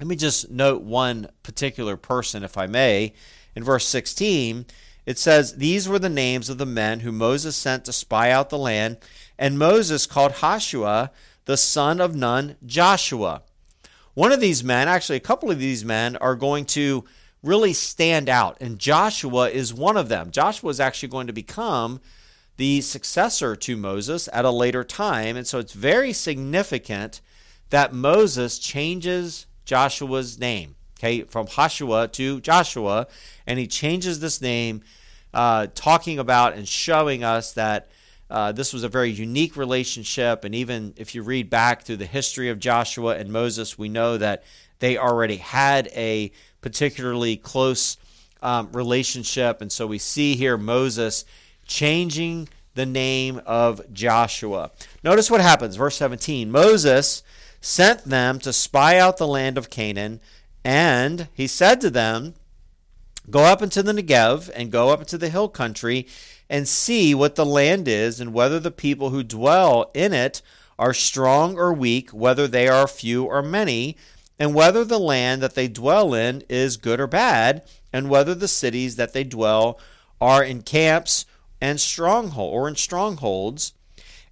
Let 0.00 0.08
me 0.08 0.16
just 0.16 0.50
note 0.50 0.82
one 0.82 1.28
particular 1.42 1.96
person, 1.96 2.42
if 2.42 2.58
I 2.58 2.66
may. 2.66 3.14
In 3.54 3.62
verse 3.62 3.86
16, 3.86 4.66
it 5.06 5.18
says, 5.18 5.56
These 5.56 5.88
were 5.88 5.98
the 5.98 6.08
names 6.08 6.48
of 6.48 6.58
the 6.58 6.66
men 6.66 7.00
whom 7.00 7.18
Moses 7.18 7.56
sent 7.56 7.84
to 7.84 7.92
spy 7.92 8.30
out 8.30 8.50
the 8.50 8.58
land, 8.58 8.98
and 9.38 9.58
Moses 9.58 10.06
called 10.06 10.32
Hoshua, 10.32 11.10
the 11.44 11.56
son 11.56 12.00
of 12.00 12.14
Nun, 12.14 12.56
Joshua. 12.64 13.42
One 14.14 14.30
of 14.30 14.40
these 14.40 14.62
men, 14.62 14.86
actually, 14.86 15.16
a 15.16 15.20
couple 15.20 15.50
of 15.50 15.58
these 15.58 15.84
men, 15.84 16.16
are 16.16 16.36
going 16.36 16.66
to 16.66 17.04
really 17.42 17.72
stand 17.72 18.28
out, 18.28 18.56
and 18.60 18.78
Joshua 18.78 19.50
is 19.50 19.74
one 19.74 19.96
of 19.96 20.08
them. 20.08 20.30
Joshua 20.30 20.70
is 20.70 20.80
actually 20.80 21.10
going 21.10 21.26
to 21.26 21.32
become 21.32 22.00
the 22.56 22.80
successor 22.80 23.56
to 23.56 23.76
Moses 23.76 24.28
at 24.32 24.44
a 24.44 24.50
later 24.50 24.84
time, 24.84 25.36
and 25.36 25.46
so 25.46 25.58
it's 25.58 25.72
very 25.72 26.12
significant 26.12 27.20
that 27.70 27.92
Moses 27.92 28.58
changes 28.58 29.46
Joshua's 29.64 30.38
name, 30.38 30.76
okay, 30.98 31.22
from 31.22 31.48
Hoshua 31.48 32.10
to 32.12 32.40
Joshua, 32.40 33.08
and 33.46 33.58
he 33.58 33.66
changes 33.66 34.20
this 34.20 34.40
name, 34.40 34.82
uh, 35.34 35.66
talking 35.74 36.20
about 36.20 36.54
and 36.54 36.68
showing 36.68 37.24
us 37.24 37.52
that 37.52 37.88
uh, 38.34 38.50
this 38.50 38.72
was 38.72 38.82
a 38.82 38.88
very 38.88 39.10
unique 39.10 39.56
relationship. 39.56 40.42
And 40.42 40.56
even 40.56 40.92
if 40.96 41.14
you 41.14 41.22
read 41.22 41.48
back 41.48 41.84
through 41.84 41.98
the 41.98 42.04
history 42.04 42.50
of 42.50 42.58
Joshua 42.58 43.16
and 43.16 43.30
Moses, 43.30 43.78
we 43.78 43.88
know 43.88 44.18
that 44.18 44.42
they 44.80 44.98
already 44.98 45.36
had 45.36 45.86
a 45.94 46.32
particularly 46.60 47.36
close 47.36 47.96
um, 48.42 48.72
relationship. 48.72 49.60
And 49.60 49.70
so 49.70 49.86
we 49.86 49.98
see 49.98 50.34
here 50.34 50.58
Moses 50.58 51.24
changing 51.68 52.48
the 52.74 52.84
name 52.84 53.40
of 53.46 53.80
Joshua. 53.92 54.72
Notice 55.04 55.30
what 55.30 55.40
happens, 55.40 55.76
verse 55.76 55.94
17. 55.94 56.50
Moses 56.50 57.22
sent 57.60 58.02
them 58.02 58.40
to 58.40 58.52
spy 58.52 58.98
out 58.98 59.16
the 59.16 59.28
land 59.28 59.56
of 59.56 59.70
Canaan, 59.70 60.18
and 60.64 61.28
he 61.34 61.46
said 61.46 61.80
to 61.82 61.88
them, 61.88 62.34
Go 63.30 63.44
up 63.44 63.62
into 63.62 63.82
the 63.82 63.92
Negev 63.92 64.50
and 64.54 64.72
go 64.72 64.90
up 64.90 65.00
into 65.00 65.16
the 65.16 65.30
hill 65.30 65.48
country 65.48 66.06
and 66.48 66.68
see 66.68 67.14
what 67.14 67.34
the 67.34 67.46
land 67.46 67.88
is 67.88 68.20
and 68.20 68.32
whether 68.32 68.60
the 68.60 68.70
people 68.70 69.10
who 69.10 69.22
dwell 69.22 69.90
in 69.94 70.12
it 70.12 70.42
are 70.78 70.94
strong 70.94 71.56
or 71.56 71.72
weak, 71.72 72.10
whether 72.10 72.46
they 72.46 72.68
are 72.68 72.88
few 72.88 73.24
or 73.24 73.42
many, 73.42 73.96
and 74.38 74.54
whether 74.54 74.84
the 74.84 74.98
land 74.98 75.42
that 75.42 75.54
they 75.54 75.68
dwell 75.68 76.12
in 76.14 76.42
is 76.48 76.76
good 76.76 77.00
or 77.00 77.06
bad, 77.06 77.62
and 77.92 78.10
whether 78.10 78.34
the 78.34 78.48
cities 78.48 78.96
that 78.96 79.12
they 79.12 79.24
dwell 79.24 79.78
are 80.20 80.42
in 80.42 80.62
camps 80.62 81.26
and 81.60 81.80
stronghold 81.80 82.52
or 82.52 82.68
in 82.68 82.76
strongholds, 82.76 83.72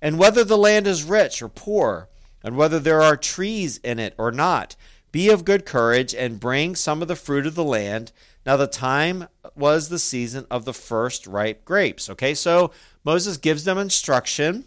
and 0.00 0.18
whether 0.18 0.42
the 0.42 0.58
land 0.58 0.86
is 0.86 1.04
rich 1.04 1.40
or 1.40 1.48
poor, 1.48 2.08
and 2.42 2.56
whether 2.56 2.80
there 2.80 3.00
are 3.00 3.16
trees 3.16 3.78
in 3.78 3.98
it 3.98 4.14
or 4.18 4.32
not. 4.32 4.74
Be 5.12 5.28
of 5.28 5.44
good 5.44 5.64
courage 5.64 6.14
and 6.14 6.40
bring 6.40 6.74
some 6.74 7.02
of 7.02 7.08
the 7.08 7.16
fruit 7.16 7.46
of 7.46 7.54
the 7.54 7.64
land 7.64 8.10
now, 8.44 8.56
the 8.56 8.66
time 8.66 9.28
was 9.54 9.88
the 9.88 9.98
season 9.98 10.46
of 10.50 10.64
the 10.64 10.74
first 10.74 11.26
ripe 11.26 11.64
grapes. 11.64 12.10
Okay, 12.10 12.34
so 12.34 12.72
Moses 13.04 13.36
gives 13.36 13.64
them 13.64 13.78
instruction. 13.78 14.64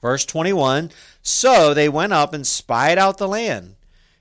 Verse 0.00 0.24
21 0.24 0.90
So 1.22 1.74
they 1.74 1.88
went 1.88 2.12
up 2.12 2.32
and 2.32 2.46
spied 2.46 2.98
out 2.98 3.18
the 3.18 3.28
land. 3.28 3.76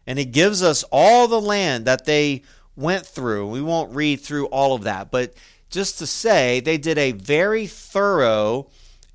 And 0.06 0.20
he 0.20 0.26
gives 0.26 0.62
us 0.62 0.84
all 0.92 1.28
the 1.28 1.40
land 1.40 1.86
that 1.86 2.06
they 2.06 2.42
went 2.76 3.06
through. 3.06 3.48
We 3.48 3.62
won't 3.62 3.96
read 3.96 4.20
through 4.20 4.48
all 4.48 4.74
of 4.74 4.84
that, 4.84 5.12
but 5.12 5.34
just 5.70 6.00
to 6.00 6.08
say, 6.08 6.60
they 6.60 6.78
did 6.78 6.98
a 6.98 7.14
very 7.14 7.66
thorough 7.66 8.68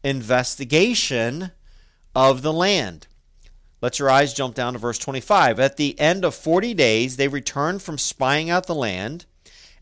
investigation 0.03 1.51
of 2.15 2.41
the 2.41 2.53
land. 2.53 3.09
Let 3.83 3.99
your 3.99 4.11
eyes 4.11 4.33
jump 4.33 4.55
down 4.55 4.73
to 4.73 4.79
verse 4.79 4.99
25. 4.99 5.61
At 5.61 5.77
the 5.77 5.99
end 6.01 6.25
of 6.25 6.35
40 6.35 6.75
days, 6.75 7.17
they 7.17 7.29
returned 7.29 7.83
from 7.83 7.99
spying 7.99 8.49
out 8.49 8.67
the 8.67 8.75
land, 8.75 9.27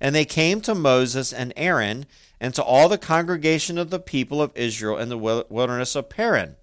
and 0.01 0.15
they 0.15 0.25
came 0.25 0.61
to 0.63 0.75
Moses 0.75 1.33
and 1.33 1.53
Aaron 1.57 2.07
and 2.41 2.55
to 2.55 2.63
all 2.63 2.89
the 2.89 2.99
congregation 2.99 3.79
of 3.79 3.91
the 3.91 4.01
people 4.01 4.43
of 4.43 4.57
Israel 4.57 4.99
in 4.99 5.09
the 5.09 5.17
wilderness 5.17 5.95
of 5.95 6.09
Paran 6.09 6.57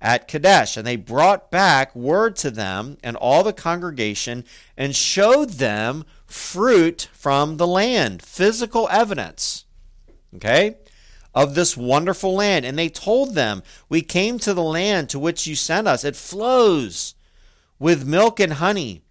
at 0.00 0.28
Kadesh. 0.28 0.76
And 0.76 0.86
they 0.86 0.96
brought 0.96 1.50
back 1.50 1.96
word 1.96 2.36
to 2.36 2.50
them 2.50 2.98
and 3.02 3.16
all 3.16 3.42
the 3.42 3.52
congregation 3.52 4.44
and 4.76 4.94
showed 4.94 5.54
them 5.54 6.04
fruit 6.26 7.08
from 7.12 7.56
the 7.56 7.66
land, 7.66 8.22
physical 8.22 8.88
evidence. 8.90 9.64
Okay? 10.36 10.76
Of 11.34 11.54
this 11.54 11.76
wonderful 11.76 12.34
land. 12.34 12.64
And 12.64 12.78
they 12.78 12.88
told 12.88 13.34
them, 13.34 13.62
We 13.88 14.02
came 14.02 14.38
to 14.40 14.54
the 14.54 14.62
land 14.62 15.08
to 15.10 15.18
which 15.18 15.46
you 15.46 15.54
sent 15.54 15.88
us. 15.88 16.04
It 16.04 16.16
flows 16.16 17.14
with 17.78 18.06
milk 18.06 18.40
and 18.40 18.54
honey. 18.54 19.02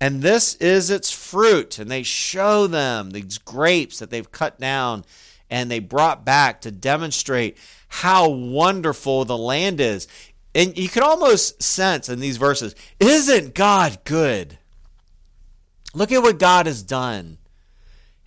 And 0.00 0.22
this 0.22 0.54
is 0.56 0.90
its 0.90 1.10
fruit. 1.10 1.78
And 1.78 1.90
they 1.90 2.02
show 2.02 2.66
them 2.66 3.10
these 3.10 3.38
grapes 3.38 3.98
that 3.98 4.10
they've 4.10 4.30
cut 4.30 4.60
down 4.60 5.04
and 5.50 5.70
they 5.70 5.78
brought 5.78 6.24
back 6.24 6.60
to 6.60 6.70
demonstrate 6.70 7.56
how 7.88 8.28
wonderful 8.28 9.24
the 9.24 9.38
land 9.38 9.80
is. 9.80 10.06
And 10.54 10.76
you 10.76 10.88
can 10.88 11.02
almost 11.02 11.62
sense 11.62 12.08
in 12.08 12.20
these 12.20 12.36
verses, 12.36 12.74
isn't 13.00 13.54
God 13.54 13.98
good? 14.04 14.58
Look 15.94 16.12
at 16.12 16.22
what 16.22 16.38
God 16.38 16.66
has 16.66 16.82
done. 16.82 17.38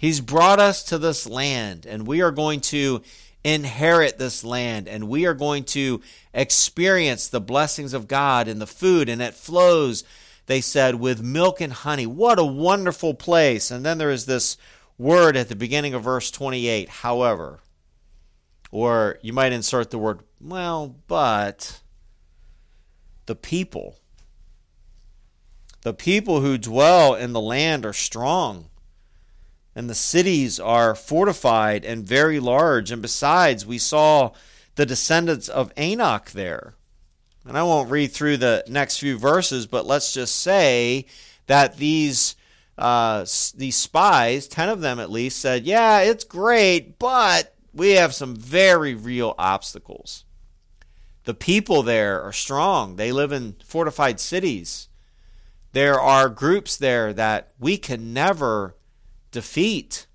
He's 0.02 0.20
brought 0.20 0.60
us 0.60 0.82
to 0.86 0.98
this 0.98 1.30
land, 1.30 1.86
and 1.86 2.08
we 2.08 2.22
are 2.22 2.32
going 2.32 2.62
to 2.62 3.04
inherit 3.44 4.18
this 4.18 4.44
land, 4.44 4.88
and 4.88 5.08
we 5.08 5.28
are 5.28 5.36
going 5.36 5.64
to 5.66 6.02
experience 6.34 7.28
the 7.28 7.40
blessings 7.40 7.94
of 7.94 8.08
God 8.08 8.48
in 8.48 8.58
the 8.58 8.66
food, 8.66 9.10
and 9.10 9.22
it 9.22 9.36
flows, 9.36 10.04
they 10.48 10.60
said, 10.60 10.96
with 10.96 11.22
milk 11.22 11.62
and 11.62 11.72
honey. 11.72 12.08
What 12.08 12.40
a 12.40 12.44
wonderful 12.44 13.14
place. 13.14 13.70
And 13.70 13.86
then 13.86 14.00
there 14.00 14.10
is 14.10 14.26
this 14.26 14.58
word 14.98 15.38
at 15.38 15.50
the 15.50 15.56
beginning 15.56 15.94
of 15.94 16.02
verse 16.02 16.32
28, 16.32 16.90
however. 16.90 17.60
Or 18.72 19.20
you 19.22 19.34
might 19.34 19.54
insert 19.54 19.92
the 19.92 20.00
word, 20.00 20.22
well, 20.40 20.96
but 21.06 21.80
the 23.28 23.36
people. 23.36 24.00
The 25.84 25.94
people 25.94 26.42
who 26.42 26.58
dwell 26.58 27.14
in 27.14 27.34
the 27.34 27.40
land 27.40 27.86
are 27.86 27.94
strong 27.94 28.72
and 29.76 29.90
the 29.90 29.96
cities 29.96 30.60
are 30.60 30.96
fortified 30.96 31.86
and 31.86 32.06
very 32.06 32.40
large. 32.40 32.92
And 32.92 33.02
besides, 33.02 33.66
we 33.66 33.78
saw 33.78 34.32
the 34.76 34.86
descendants 34.86 35.48
of 35.48 35.72
Anak 35.78 36.32
there. 36.32 36.76
And 37.48 37.58
I 37.58 37.64
won't 37.64 37.90
read 37.90 38.12
through 38.12 38.38
the 38.38 38.64
next 38.68 39.00
few 39.00 39.18
verses, 39.18 39.66
but 39.66 39.86
let's 39.86 40.14
just 40.14 40.36
say 40.36 41.06
that 41.48 41.78
these 41.78 42.36
uh, 42.78 43.26
these 43.56 43.76
spies, 43.76 44.48
ten 44.48 44.70
of 44.70 44.82
them 44.82 45.00
at 45.00 45.12
least, 45.12 45.40
said, 45.40 45.66
"Yeah, 45.66 46.02
it's 46.02 46.24
great, 46.24 46.98
but 46.98 47.56
we 47.74 47.92
have 47.92 48.14
some 48.14 48.36
very 48.36 48.96
real 48.96 49.36
obstacles. 49.38 50.24
The 51.26 51.34
people 51.34 51.84
there 51.84 52.22
are 52.22 52.34
strong; 52.34 52.96
they 52.96 53.12
live 53.12 53.32
in 53.32 53.56
fortified 53.64 54.20
cities. 54.20 54.88
There 55.74 56.00
are 56.00 56.30
groups 56.30 56.78
there 56.78 57.14
that 57.14 57.52
we 57.60 57.78
can 57.78 58.14
never 58.14 58.76
defeat. 59.32 60.08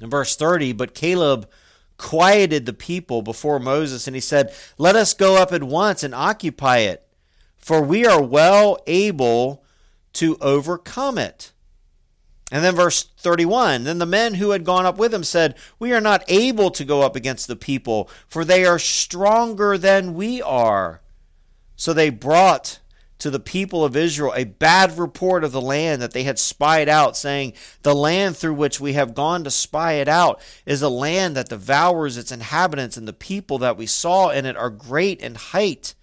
In 0.00 0.08
verse 0.08 0.36
30, 0.36 0.72
but 0.72 0.94
Caleb 0.94 1.48
quieted 1.98 2.64
the 2.64 2.72
people 2.72 3.20
before 3.20 3.58
Moses, 3.58 4.06
and 4.06 4.16
he 4.16 4.20
said, 4.20 4.54
Let 4.78 4.96
us 4.96 5.12
go 5.12 5.36
up 5.36 5.52
at 5.52 5.62
once 5.62 6.02
and 6.02 6.14
occupy 6.14 6.78
it, 6.78 7.06
for 7.58 7.82
we 7.82 8.06
are 8.06 8.22
well 8.22 8.78
able 8.86 9.64
to 10.14 10.36
overcome 10.40 11.18
it. 11.18 11.52
And 12.50 12.64
then 12.64 12.74
verse 12.74 13.02
31 13.02 13.84
Then 13.84 13.98
the 13.98 14.06
men 14.06 14.34
who 14.34 14.50
had 14.50 14.64
gone 14.64 14.86
up 14.86 14.98
with 14.98 15.14
him 15.14 15.24
said, 15.24 15.56
We 15.78 15.92
are 15.92 16.00
not 16.00 16.24
able 16.26 16.70
to 16.72 16.84
go 16.84 17.02
up 17.02 17.14
against 17.14 17.46
the 17.46 17.56
people, 17.56 18.10
for 18.26 18.44
they 18.44 18.64
are 18.64 18.78
stronger 18.78 19.78
than 19.78 20.14
we 20.14 20.42
are. 20.42 21.02
So 21.76 21.92
they 21.92 22.10
brought 22.10 22.79
to 23.20 23.30
the 23.30 23.40
people 23.40 23.84
of 23.84 23.96
Israel 23.96 24.32
a 24.34 24.44
bad 24.44 24.98
report 24.98 25.44
of 25.44 25.52
the 25.52 25.60
land 25.60 26.02
that 26.02 26.12
they 26.12 26.24
had 26.24 26.38
spied 26.38 26.88
out, 26.88 27.16
saying, 27.16 27.52
The 27.82 27.94
land 27.94 28.36
through 28.36 28.54
which 28.54 28.80
we 28.80 28.94
have 28.94 29.14
gone 29.14 29.44
to 29.44 29.50
spy 29.50 29.94
it 29.94 30.08
out 30.08 30.40
is 30.66 30.82
a 30.82 30.88
land 30.88 31.36
that 31.36 31.48
devours 31.48 32.16
its 32.16 32.32
inhabitants, 32.32 32.96
and 32.96 33.06
the 33.06 33.12
people 33.12 33.58
that 33.58 33.76
we 33.76 33.86
saw 33.86 34.30
in 34.30 34.46
it 34.46 34.56
are 34.56 34.70
great 34.70 35.20
in 35.20 35.34
height. 35.34 35.94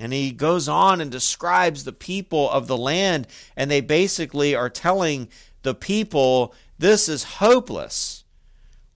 And 0.00 0.12
he 0.12 0.32
goes 0.32 0.68
on 0.68 1.00
and 1.00 1.10
describes 1.10 1.84
the 1.84 1.92
people 1.92 2.50
of 2.50 2.66
the 2.66 2.76
land, 2.76 3.26
and 3.56 3.70
they 3.70 3.80
basically 3.80 4.54
are 4.54 4.70
telling 4.70 5.28
the 5.62 5.74
people, 5.74 6.54
This 6.78 7.08
is 7.08 7.24
hopeless. 7.24 8.24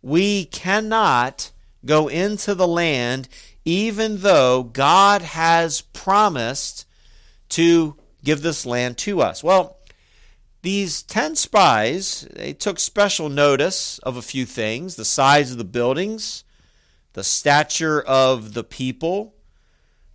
we 0.03 0.45
cannot 0.45 1.51
go 1.85 2.09
into 2.09 2.55
the 2.55 2.67
land 2.67 3.29
even 3.67 4.19
though 4.19 4.63
God 4.63 5.23
has 5.23 5.81
promised 5.81 6.86
to 7.51 7.97
give 8.25 8.43
this 8.43 8.67
land 8.67 8.99
to 8.99 9.21
us. 9.21 9.43
Well, 9.43 9.77
these 10.63 11.03
10 11.03 11.37
spies, 11.37 12.27
they 12.33 12.53
took 12.53 12.79
special 12.81 13.29
notice 13.29 13.99
of 14.01 14.17
a 14.17 14.23
few 14.23 14.45
things 14.45 14.97
the 14.97 15.05
size 15.05 15.53
of 15.53 15.59
the 15.59 15.65
buildings, 15.65 16.43
the 17.13 17.23
stature 17.23 18.03
of 18.03 18.55
the 18.55 18.65
people. 18.65 19.35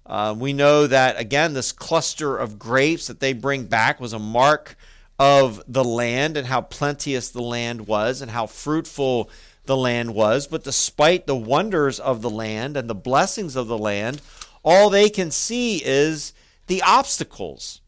Uh, 0.05 0.35
we 0.37 0.51
know 0.51 0.87
that, 0.87 1.17
again, 1.17 1.53
this 1.53 1.71
cluster 1.71 2.37
of 2.37 2.59
grapes 2.59 3.07
that 3.07 3.21
they 3.21 3.31
bring 3.31 3.63
back 3.65 4.01
was 4.01 4.11
a 4.11 4.19
mark 4.19 4.75
of 5.17 5.63
the 5.67 5.85
land 5.85 6.35
and 6.35 6.47
how 6.47 6.59
plenteous 6.59 7.29
the 7.29 7.41
land 7.41 7.87
was 7.87 8.21
and 8.21 8.31
how 8.31 8.45
fruitful 8.45 9.29
the 9.65 9.77
land 9.77 10.13
was. 10.13 10.47
But 10.47 10.63
despite 10.63 11.27
the 11.27 11.35
wonders 11.35 11.99
of 11.99 12.21
the 12.21 12.29
land 12.29 12.75
and 12.75 12.89
the 12.89 12.95
blessings 12.95 13.55
of 13.55 13.67
the 13.67 13.77
land, 13.77 14.21
all 14.63 14.89
they 14.89 15.09
can 15.09 15.31
see 15.31 15.81
is 15.85 16.33
the 16.71 16.81
obstacles. 16.83 17.81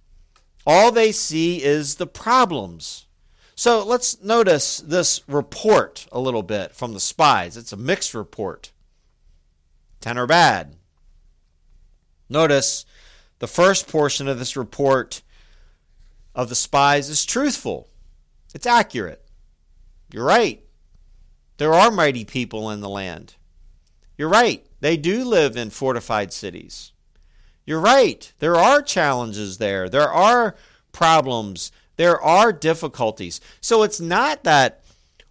All 0.68 0.92
they 0.92 1.14
see 1.14 1.64
is 1.64 1.96
the 1.96 2.06
problems. 2.06 3.06
So 3.56 3.82
let's 3.82 4.22
notice 4.22 4.80
this 4.80 5.22
report 5.26 6.06
a 6.12 6.20
little 6.20 6.44
bit 6.44 6.76
from 6.76 6.92
the 6.92 7.00
spies. 7.00 7.56
It's 7.56 7.72
a 7.72 7.78
mixed 7.78 8.14
report. 8.14 8.74
10 10.02 10.18
are 10.18 10.28
bad. 10.28 10.76
Notice 12.28 12.86
the 13.40 13.48
first 13.48 13.88
portion 13.88 14.28
of 14.28 14.38
this 14.38 14.58
report 14.58 15.22
of 16.36 16.50
the 16.50 16.56
spies 16.56 17.08
is 17.08 17.26
truthful, 17.26 17.88
it's 18.54 18.66
accurate. 18.66 19.24
You're 20.12 20.26
right. 20.26 20.62
There 21.56 21.74
are 21.74 21.90
mighty 21.90 22.26
people 22.26 22.70
in 22.70 22.82
the 22.82 22.90
land. 22.90 23.36
You're 24.18 24.28
right. 24.28 24.66
They 24.82 24.98
do 24.98 25.24
live 25.24 25.56
in 25.56 25.70
fortified 25.70 26.34
cities. 26.34 26.93
You're 27.66 27.80
right. 27.80 28.32
There 28.40 28.56
are 28.56 28.82
challenges 28.82 29.58
there. 29.58 29.90
There 29.90 30.10
are 30.10 30.56
problems. 30.92 31.72
There 31.96 32.20
are 32.22 32.52
difficulties. 32.52 33.40
So 33.62 33.84
it's 33.84 34.00
not 34.00 34.44
that 34.44 34.84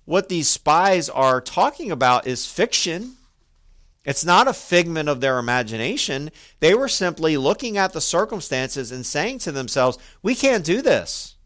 what 0.05 0.29
these 0.29 0.49
spies 0.49 1.09
are 1.09 1.41
talking 1.41 1.91
about 1.91 2.27
is 2.27 2.47
fiction. 2.47 3.17
It's 4.05 4.25
not 4.25 4.49
a 4.49 4.53
figment 4.53 5.09
of 5.09 5.21
their 5.21 5.39
imagination. 5.39 6.31
They 6.61 6.75
were 6.75 6.89
simply 6.89 7.37
looking 7.37 7.77
at 7.77 7.93
the 7.93 8.01
circumstances 8.01 8.91
and 8.91 9.07
saying 9.07 9.39
to 9.41 9.53
themselves, 9.53 9.99
we 10.23 10.35
can't 10.35 10.65
do 10.65 10.83
this. 10.83 11.37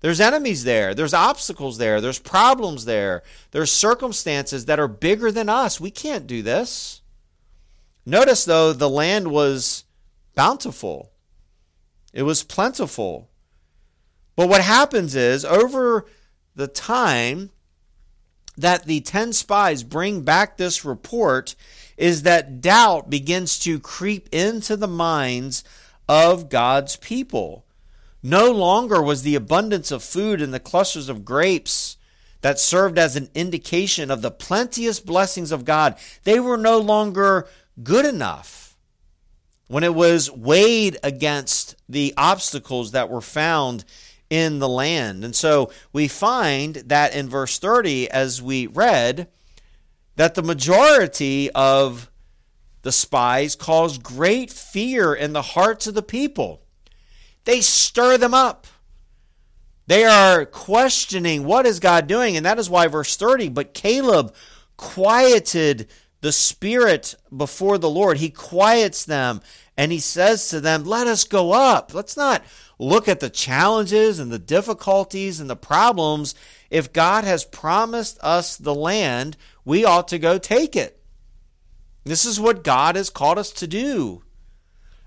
There's 0.00 0.20
enemies 0.20 0.64
there. 0.64 0.94
There's 0.94 1.14
obstacles 1.14 1.78
there. 1.78 2.00
There's 2.00 2.18
problems 2.18 2.84
there. 2.84 3.22
There's 3.52 3.72
circumstances 3.72 4.66
that 4.66 4.78
are 4.78 4.86
bigger 4.86 5.32
than 5.32 5.48
us. 5.48 5.80
We 5.80 5.90
can't 5.90 6.26
do 6.26 6.42
this. 6.42 7.00
Notice, 8.04 8.44
though, 8.44 8.74
the 8.74 8.90
land 8.90 9.28
was 9.28 9.83
bountiful, 10.34 11.12
it 12.12 12.22
was 12.22 12.42
plentiful. 12.42 13.28
But 14.36 14.48
what 14.48 14.62
happens 14.62 15.14
is, 15.14 15.44
over 15.44 16.06
the 16.54 16.68
time 16.68 17.50
that 18.56 18.84
the 18.84 19.00
10 19.00 19.32
spies 19.32 19.82
bring 19.82 20.22
back 20.22 20.56
this 20.56 20.84
report, 20.84 21.54
is 21.96 22.22
that 22.22 22.60
doubt 22.60 23.10
begins 23.10 23.58
to 23.60 23.80
creep 23.80 24.28
into 24.32 24.76
the 24.76 24.88
minds 24.88 25.64
of 26.08 26.48
God's 26.48 26.96
people. 26.96 27.64
No 28.22 28.50
longer 28.50 29.02
was 29.02 29.22
the 29.22 29.34
abundance 29.34 29.90
of 29.90 30.02
food 30.02 30.40
and 30.40 30.54
the 30.54 30.60
clusters 30.60 31.08
of 31.08 31.24
grapes 31.24 31.96
that 32.40 32.60
served 32.60 32.98
as 32.98 33.16
an 33.16 33.28
indication 33.34 34.10
of 34.10 34.22
the 34.22 34.30
plenteous 34.30 35.00
blessings 35.00 35.50
of 35.50 35.64
God, 35.64 35.96
they 36.24 36.38
were 36.38 36.58
no 36.58 36.78
longer 36.78 37.48
good 37.82 38.04
enough 38.04 38.63
when 39.74 39.82
it 39.82 39.92
was 39.92 40.30
weighed 40.30 40.96
against 41.02 41.74
the 41.88 42.14
obstacles 42.16 42.92
that 42.92 43.10
were 43.10 43.20
found 43.20 43.84
in 44.30 44.60
the 44.60 44.68
land. 44.68 45.24
And 45.24 45.34
so 45.34 45.72
we 45.92 46.06
find 46.06 46.76
that 46.76 47.12
in 47.12 47.28
verse 47.28 47.58
30, 47.58 48.08
as 48.08 48.40
we 48.40 48.68
read, 48.68 49.26
that 50.14 50.36
the 50.36 50.44
majority 50.44 51.50
of 51.50 52.08
the 52.82 52.92
spies 52.92 53.56
caused 53.56 54.04
great 54.04 54.52
fear 54.52 55.12
in 55.12 55.32
the 55.32 55.42
hearts 55.42 55.88
of 55.88 55.94
the 55.94 56.02
people. 56.02 56.62
They 57.44 57.60
stir 57.60 58.16
them 58.16 58.32
up. 58.32 58.68
They 59.88 60.04
are 60.04 60.46
questioning 60.46 61.42
what 61.42 61.66
is 61.66 61.80
God 61.80 62.06
doing, 62.06 62.36
and 62.36 62.46
that 62.46 62.60
is 62.60 62.70
why 62.70 62.86
verse 62.86 63.16
30, 63.16 63.48
but 63.48 63.74
Caleb 63.74 64.32
quieted 64.76 65.88
the 66.20 66.30
spirit 66.30 67.16
before 67.36 67.76
the 67.76 67.90
Lord. 67.90 68.16
He 68.16 68.30
quiets 68.30 69.04
them 69.04 69.42
and 69.76 69.90
he 69.90 69.98
says 69.98 70.48
to 70.48 70.60
them, 70.60 70.84
Let 70.84 71.06
us 71.06 71.24
go 71.24 71.52
up. 71.52 71.94
Let's 71.94 72.16
not 72.16 72.42
look 72.78 73.08
at 73.08 73.20
the 73.20 73.30
challenges 73.30 74.18
and 74.18 74.30
the 74.30 74.38
difficulties 74.38 75.40
and 75.40 75.50
the 75.50 75.56
problems. 75.56 76.34
If 76.70 76.92
God 76.92 77.24
has 77.24 77.44
promised 77.44 78.18
us 78.22 78.56
the 78.56 78.74
land, 78.74 79.36
we 79.64 79.84
ought 79.84 80.08
to 80.08 80.18
go 80.18 80.38
take 80.38 80.76
it. 80.76 81.00
This 82.04 82.24
is 82.24 82.38
what 82.38 82.64
God 82.64 82.96
has 82.96 83.10
called 83.10 83.38
us 83.38 83.50
to 83.52 83.66
do. 83.66 84.22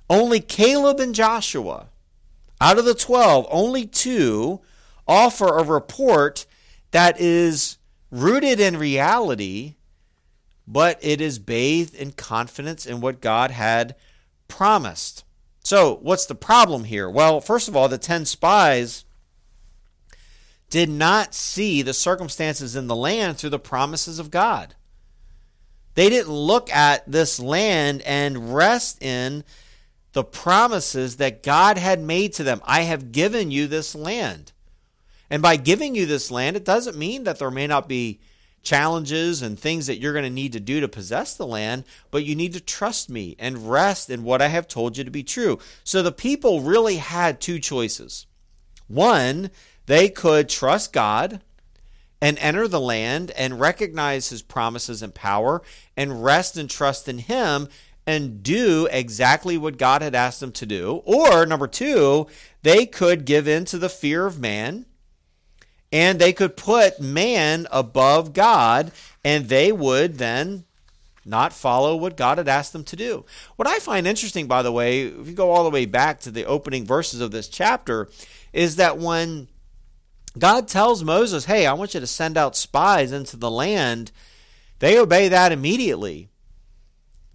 Only 0.10 0.40
Caleb 0.40 1.00
and 1.00 1.14
Joshua 1.14 1.88
out 2.60 2.80
of 2.80 2.86
the 2.86 2.96
12, 2.96 3.46
only 3.50 3.86
two 3.86 4.62
offer 5.08 5.58
a 5.58 5.64
report 5.64 6.46
that 6.92 7.20
is 7.20 7.78
rooted 8.10 8.60
in 8.60 8.78
reality, 8.78 9.76
but 10.68 10.98
it 11.02 11.22
is 11.22 11.40
bathed 11.40 11.94
in 11.94 12.12
confidence 12.12 12.86
in 12.86 13.00
what 13.00 13.22
God 13.22 13.52
had 13.52 13.96
promised. 14.48 15.24
So, 15.64 16.00
what's 16.02 16.26
the 16.26 16.36
problem 16.36 16.86
here? 16.86 17.10
Well, 17.10 17.42
first 17.42 17.68
of 17.68 17.76
all, 17.76 17.90
the 17.90 17.98
10 17.98 18.26
spies 18.26 19.06
did 20.70 20.90
not 20.90 21.34
see 21.34 21.82
the 21.82 21.94
circumstances 21.94 22.76
in 22.76 22.88
the 22.88 22.96
land 22.96 23.38
through 23.38 23.52
the 23.52 23.60
promises 23.60 24.20
of 24.20 24.32
God. 24.32 24.76
They 25.96 26.10
didn't 26.10 26.32
look 26.32 26.72
at 26.72 27.10
this 27.10 27.40
land 27.40 28.02
and 28.04 28.54
rest 28.54 29.02
in 29.02 29.44
the 30.14 30.24
promises 30.24 31.18
that 31.18 31.44
God 31.44 31.78
had 31.78 32.00
made 32.00 32.34
to 32.34 32.44
them. 32.44 32.62
I 32.66 32.82
have 32.82 33.12
given 33.12 33.52
you 33.52 33.68
this 33.68 33.96
land. 33.96 34.52
And 35.30 35.42
by 35.42 35.56
giving 35.58 35.96
you 35.96 36.06
this 36.06 36.32
land, 36.32 36.56
it 36.56 36.66
doesn't 36.66 36.98
mean 36.98 37.24
that 37.24 37.40
there 37.40 37.52
may 37.52 37.68
not 37.68 37.88
be 37.88 38.20
challenges 38.68 39.42
and 39.42 39.58
things 39.58 39.88
that 39.88 39.98
you're 39.98 40.14
going 40.14 40.26
to 40.26 40.30
need 40.30 40.52
to 40.54 40.60
do 40.60 40.82
to 40.82 40.88
possess 40.88 41.34
the 41.34 41.48
land, 41.48 41.86
but 42.12 42.26
you 42.26 42.36
need 42.36 42.54
to 42.54 42.60
trust 42.60 43.10
me 43.10 43.36
and 43.40 43.72
rest 43.72 44.10
in 44.10 44.24
what 44.24 44.42
I 44.42 44.50
have 44.50 44.68
told 44.68 44.98
you 44.98 45.04
to 45.04 45.10
be 45.10 45.24
true. 45.24 45.58
So 45.84 46.04
the 46.04 46.12
people 46.12 46.62
really 46.62 46.98
had 46.98 47.40
two 47.40 47.60
choices. 47.60 48.28
One, 48.88 49.52
they 49.86 50.10
could 50.10 50.50
trust 50.50 50.92
God 50.92 51.42
and 52.22 52.38
enter 52.40 52.68
the 52.68 52.82
land 52.82 53.32
and 53.32 53.60
recognize 53.60 54.30
his 54.30 54.42
promises 54.42 55.02
and 55.02 55.16
power 55.16 55.62
and 55.96 56.24
rest 56.24 56.58
and 56.58 56.70
trust 56.70 57.08
in 57.08 57.20
him 57.20 57.70
and 58.06 58.44
do 58.44 58.88
exactly 58.92 59.58
what 59.58 59.78
God 59.78 60.02
had 60.02 60.16
asked 60.16 60.40
them 60.40 60.52
to 60.54 60.66
do. 60.66 61.02
Or, 61.06 61.46
number 61.46 61.68
two, 61.68 62.28
they 62.64 62.86
could 62.86 63.26
give 63.26 63.48
in 63.48 63.66
to 63.66 63.78
the 63.78 63.90
fear 63.90 64.26
of 64.26 64.40
man 64.40 64.86
and 65.92 66.20
they 66.20 66.34
could 66.34 66.58
put 66.58 67.00
man 67.00 67.68
above 67.72 68.34
God 68.34 68.92
and 69.24 69.50
they 69.50 69.72
would 69.72 70.18
then 70.18 70.66
not 71.26 71.54
follow 71.54 71.96
what 71.96 72.18
God 72.18 72.38
had 72.38 72.48
asked 72.48 72.74
them 72.74 72.86
to 72.86 72.96
do. 72.96 73.26
What 73.58 73.68
I 73.68 73.80
find 73.80 74.08
interesting, 74.08 74.48
by 74.48 74.62
the 74.62 74.72
way, 74.72 75.02
if 75.02 75.28
you 75.28 75.34
go 75.34 75.52
all 75.52 75.64
the 75.64 75.70
way 75.70 75.86
back 75.86 76.22
to 76.22 76.32
the 76.32 76.46
opening 76.46 76.86
verses 76.86 77.20
of 77.20 77.32
this 77.32 77.50
chapter, 77.50 78.10
is 78.54 78.78
that 78.78 78.98
when 78.98 79.50
God 80.38 80.68
tells 80.68 81.04
Moses, 81.04 81.46
Hey, 81.46 81.66
I 81.66 81.74
want 81.74 81.94
you 81.94 82.00
to 82.00 82.08
send 82.08 82.38
out 82.38 82.56
spies 82.56 83.12
into 83.12 83.36
the 83.36 83.52
land, 83.52 84.12
they 84.80 84.98
obey 84.98 85.28
that 85.28 85.52
immediately 85.52 86.30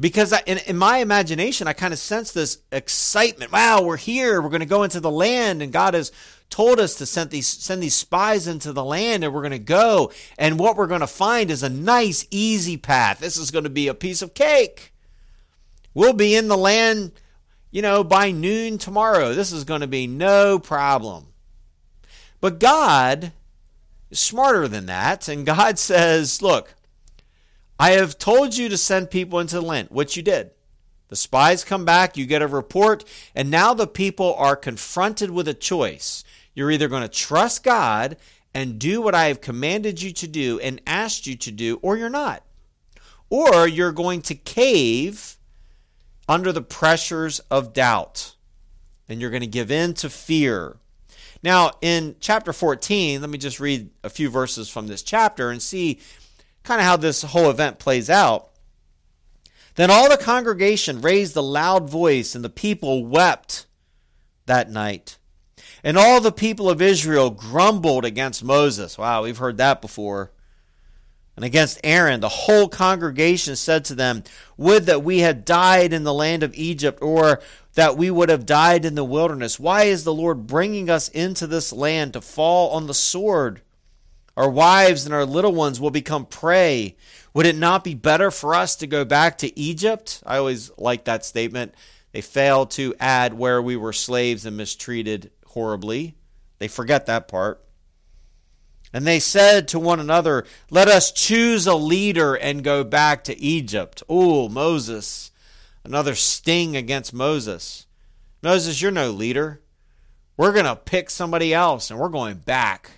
because 0.02 0.32
I, 0.32 0.42
in, 0.46 0.58
in 0.66 0.76
my 0.76 0.98
imagination, 0.98 1.68
I 1.68 1.74
kind 1.74 1.92
of 1.92 1.98
sense 1.98 2.32
this 2.32 2.58
excitement. 2.72 3.52
Wow, 3.52 3.82
we're 3.82 3.96
here. 3.96 4.42
We're 4.42 4.48
going 4.48 4.60
to 4.60 4.66
go 4.66 4.82
into 4.82 4.98
the 4.98 5.10
land, 5.10 5.62
and 5.62 5.72
God 5.72 5.94
has 5.94 6.10
told 6.52 6.78
us 6.78 6.94
to 6.96 7.06
send 7.06 7.30
these 7.30 7.48
send 7.48 7.82
these 7.82 7.94
spies 7.94 8.46
into 8.46 8.72
the 8.72 8.84
land, 8.84 9.24
and 9.24 9.32
we're 9.32 9.40
going 9.40 9.52
to 9.52 9.58
go. 9.58 10.12
And 10.38 10.58
what 10.58 10.76
we're 10.76 10.86
going 10.86 11.00
to 11.00 11.06
find 11.06 11.50
is 11.50 11.62
a 11.62 11.68
nice, 11.68 12.26
easy 12.30 12.76
path. 12.76 13.18
This 13.18 13.36
is 13.36 13.50
going 13.50 13.64
to 13.64 13.70
be 13.70 13.88
a 13.88 13.94
piece 13.94 14.22
of 14.22 14.34
cake. 14.34 14.92
We'll 15.94 16.12
be 16.12 16.36
in 16.36 16.48
the 16.48 16.56
land, 16.56 17.12
you 17.70 17.82
know, 17.82 18.04
by 18.04 18.30
noon 18.30 18.78
tomorrow. 18.78 19.34
This 19.34 19.50
is 19.50 19.64
going 19.64 19.80
to 19.80 19.86
be 19.86 20.06
no 20.06 20.58
problem. 20.58 21.28
But 22.40 22.60
God 22.60 23.32
is 24.10 24.20
smarter 24.20 24.68
than 24.68 24.86
that, 24.86 25.26
and 25.26 25.46
God 25.46 25.78
says, 25.80 26.40
"Look." 26.40 26.74
I 27.80 27.92
have 27.92 28.16
told 28.16 28.56
you 28.56 28.68
to 28.68 28.76
send 28.76 29.10
people 29.10 29.40
into 29.40 29.56
the 29.56 29.62
land, 29.62 29.88
which 29.90 30.16
you 30.16 30.22
did. 30.22 30.52
The 31.08 31.16
spies 31.16 31.64
come 31.64 31.84
back, 31.84 32.16
you 32.16 32.26
get 32.26 32.40
a 32.40 32.46
report, 32.46 33.02
and 33.34 33.50
now 33.50 33.74
the 33.74 33.88
people 33.88 34.34
are 34.36 34.54
confronted 34.54 35.30
with 35.30 35.48
a 35.48 35.52
choice. 35.52 36.22
You're 36.54 36.70
either 36.70 36.88
going 36.88 37.02
to 37.02 37.08
trust 37.08 37.64
God 37.64 38.16
and 38.54 38.78
do 38.78 39.00
what 39.00 39.14
I 39.14 39.26
have 39.26 39.40
commanded 39.40 40.02
you 40.02 40.12
to 40.12 40.28
do 40.28 40.58
and 40.60 40.80
asked 40.86 41.26
you 41.26 41.36
to 41.36 41.50
do, 41.50 41.78
or 41.82 41.96
you're 41.96 42.10
not. 42.10 42.44
Or 43.30 43.66
you're 43.66 43.92
going 43.92 44.20
to 44.22 44.34
cave 44.34 45.36
under 46.28 46.52
the 46.52 46.62
pressures 46.62 47.40
of 47.50 47.72
doubt 47.72 48.34
and 49.08 49.20
you're 49.20 49.30
going 49.30 49.42
to 49.42 49.46
give 49.46 49.70
in 49.70 49.94
to 49.94 50.08
fear. 50.08 50.76
Now, 51.42 51.72
in 51.80 52.16
chapter 52.20 52.52
14, 52.52 53.20
let 53.20 53.30
me 53.30 53.38
just 53.38 53.60
read 53.60 53.90
a 54.02 54.08
few 54.08 54.30
verses 54.30 54.68
from 54.68 54.86
this 54.86 55.02
chapter 55.02 55.50
and 55.50 55.60
see 55.60 56.00
kind 56.62 56.80
of 56.80 56.86
how 56.86 56.96
this 56.96 57.22
whole 57.22 57.50
event 57.50 57.78
plays 57.78 58.08
out. 58.08 58.50
Then 59.74 59.90
all 59.90 60.08
the 60.08 60.16
congregation 60.16 61.00
raised 61.00 61.36
a 61.36 61.40
loud 61.40 61.88
voice, 61.88 62.34
and 62.34 62.44
the 62.44 62.50
people 62.50 63.06
wept 63.06 63.66
that 64.46 64.70
night. 64.70 65.16
And 65.84 65.98
all 65.98 66.20
the 66.20 66.32
people 66.32 66.70
of 66.70 66.80
Israel 66.80 67.30
grumbled 67.30 68.04
against 68.04 68.44
Moses. 68.44 68.96
Wow, 68.96 69.24
we've 69.24 69.38
heard 69.38 69.56
that 69.56 69.80
before. 69.80 70.30
And 71.34 71.44
against 71.44 71.80
Aaron, 71.82 72.20
the 72.20 72.28
whole 72.28 72.68
congregation 72.68 73.56
said 73.56 73.84
to 73.86 73.94
them, 73.94 74.22
Would 74.56 74.86
that 74.86 75.02
we 75.02 75.20
had 75.20 75.44
died 75.44 75.92
in 75.92 76.04
the 76.04 76.12
land 76.12 76.42
of 76.42 76.54
Egypt, 76.54 77.00
or 77.02 77.40
that 77.74 77.96
we 77.96 78.10
would 78.10 78.28
have 78.28 78.46
died 78.46 78.84
in 78.84 78.94
the 78.94 79.04
wilderness. 79.04 79.58
Why 79.58 79.84
is 79.84 80.04
the 80.04 80.14
Lord 80.14 80.46
bringing 80.46 80.90
us 80.90 81.08
into 81.08 81.46
this 81.46 81.72
land 81.72 82.12
to 82.12 82.20
fall 82.20 82.70
on 82.70 82.86
the 82.86 82.94
sword? 82.94 83.62
Our 84.36 84.50
wives 84.50 85.04
and 85.04 85.14
our 85.14 85.24
little 85.24 85.54
ones 85.54 85.80
will 85.80 85.90
become 85.90 86.26
prey. 86.26 86.96
Would 87.34 87.46
it 87.46 87.56
not 87.56 87.84
be 87.84 87.94
better 87.94 88.30
for 88.30 88.54
us 88.54 88.76
to 88.76 88.86
go 88.86 89.04
back 89.04 89.38
to 89.38 89.58
Egypt? 89.58 90.22
I 90.26 90.38
always 90.38 90.70
like 90.76 91.04
that 91.04 91.24
statement. 91.24 91.74
They 92.12 92.20
fail 92.20 92.66
to 92.66 92.94
add 93.00 93.34
where 93.34 93.60
we 93.60 93.76
were 93.76 93.92
slaves 93.92 94.44
and 94.44 94.56
mistreated 94.56 95.30
horribly. 95.52 96.16
They 96.58 96.68
forget 96.68 97.06
that 97.06 97.28
part. 97.28 97.64
And 98.92 99.06
they 99.06 99.20
said 99.20 99.68
to 99.68 99.78
one 99.78 100.00
another, 100.00 100.44
Let 100.70 100.88
us 100.88 101.10
choose 101.10 101.66
a 101.66 101.74
leader 101.74 102.34
and 102.34 102.62
go 102.62 102.84
back 102.84 103.24
to 103.24 103.38
Egypt. 103.40 104.02
Oh, 104.08 104.48
Moses. 104.48 105.30
Another 105.84 106.14
sting 106.14 106.76
against 106.76 107.14
Moses. 107.14 107.86
Moses, 108.42 108.80
you're 108.80 108.90
no 108.90 109.10
leader. 109.10 109.62
We're 110.36 110.52
going 110.52 110.66
to 110.66 110.76
pick 110.76 111.10
somebody 111.10 111.52
else 111.52 111.90
and 111.90 111.98
we're 111.98 112.08
going 112.08 112.38
back. 112.38 112.90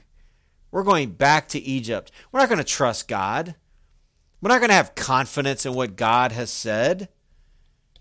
We're 0.70 0.82
going 0.82 1.10
back 1.12 1.48
to 1.48 1.60
Egypt. 1.60 2.10
We're 2.30 2.40
not 2.40 2.48
going 2.48 2.58
to 2.58 2.64
trust 2.64 3.08
God. 3.08 3.54
We're 4.40 4.48
not 4.48 4.58
going 4.58 4.70
to 4.70 4.74
have 4.74 4.94
confidence 4.94 5.64
in 5.64 5.74
what 5.74 5.96
God 5.96 6.32
has 6.32 6.50
said. 6.50 7.08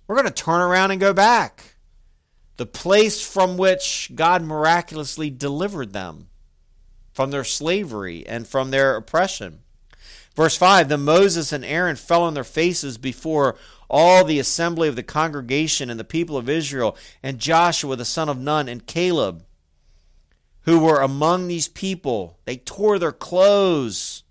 We're 0.07 0.15
going 0.15 0.27
to 0.27 0.33
turn 0.33 0.61
around 0.61 0.91
and 0.91 0.99
go 0.99 1.13
back. 1.13 1.72
The 2.57 2.65
place 2.65 3.25
from 3.25 3.57
which 3.57 4.11
God 4.13 4.43
miraculously 4.43 5.29
delivered 5.29 5.93
them 5.93 6.29
from 7.11 7.31
their 7.31 7.43
slavery 7.43 8.25
and 8.27 8.47
from 8.47 8.71
their 8.71 8.95
oppression. 8.95 9.59
Verse 10.35 10.57
5 10.57 10.89
Then 10.89 11.01
Moses 11.01 11.51
and 11.51 11.63
Aaron 11.63 11.95
fell 11.95 12.23
on 12.23 12.33
their 12.33 12.43
faces 12.43 12.97
before 12.97 13.55
all 13.89 14.23
the 14.23 14.39
assembly 14.39 14.87
of 14.87 14.95
the 14.95 15.03
congregation 15.03 15.89
and 15.89 15.99
the 15.99 16.03
people 16.03 16.37
of 16.37 16.49
Israel, 16.49 16.97
and 17.21 17.39
Joshua 17.39 17.95
the 17.95 18.05
son 18.05 18.29
of 18.29 18.39
Nun, 18.39 18.67
and 18.67 18.87
Caleb, 18.87 19.45
who 20.61 20.79
were 20.79 21.01
among 21.01 21.47
these 21.47 21.67
people. 21.67 22.39
They 22.45 22.57
tore 22.57 22.97
their 22.97 23.11
clothes 23.11 24.22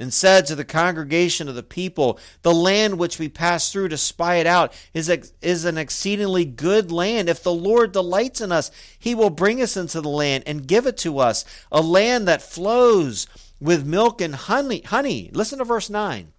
and 0.00 0.14
said 0.14 0.46
to 0.46 0.54
the 0.54 0.64
congregation 0.64 1.48
of 1.48 1.54
the 1.54 1.62
people, 1.62 2.18
The 2.42 2.54
land 2.54 2.98
which 2.98 3.18
we 3.18 3.28
pass 3.28 3.72
through 3.72 3.88
to 3.88 3.96
spy 3.96 4.36
it 4.36 4.46
out 4.46 4.72
is, 4.94 5.08
is 5.42 5.64
an 5.64 5.76
exceedingly 5.76 6.44
good 6.44 6.92
land. 6.92 7.28
If 7.28 7.42
the 7.42 7.52
Lord 7.52 7.92
delights 7.92 8.40
in 8.40 8.52
us, 8.52 8.70
he 8.98 9.14
will 9.14 9.30
bring 9.30 9.60
us 9.60 9.76
into 9.76 10.00
the 10.00 10.08
land 10.08 10.44
and 10.46 10.68
give 10.68 10.86
it 10.86 10.96
to 10.98 11.18
us, 11.18 11.44
a 11.72 11.80
land 11.80 12.28
that 12.28 12.42
flows 12.42 13.26
with 13.60 13.86
milk 13.86 14.20
and 14.20 14.34
honey. 14.34 14.82
honey. 14.82 15.30
Listen 15.32 15.58
to 15.58 15.64
verse 15.64 15.90
9. 15.90 16.32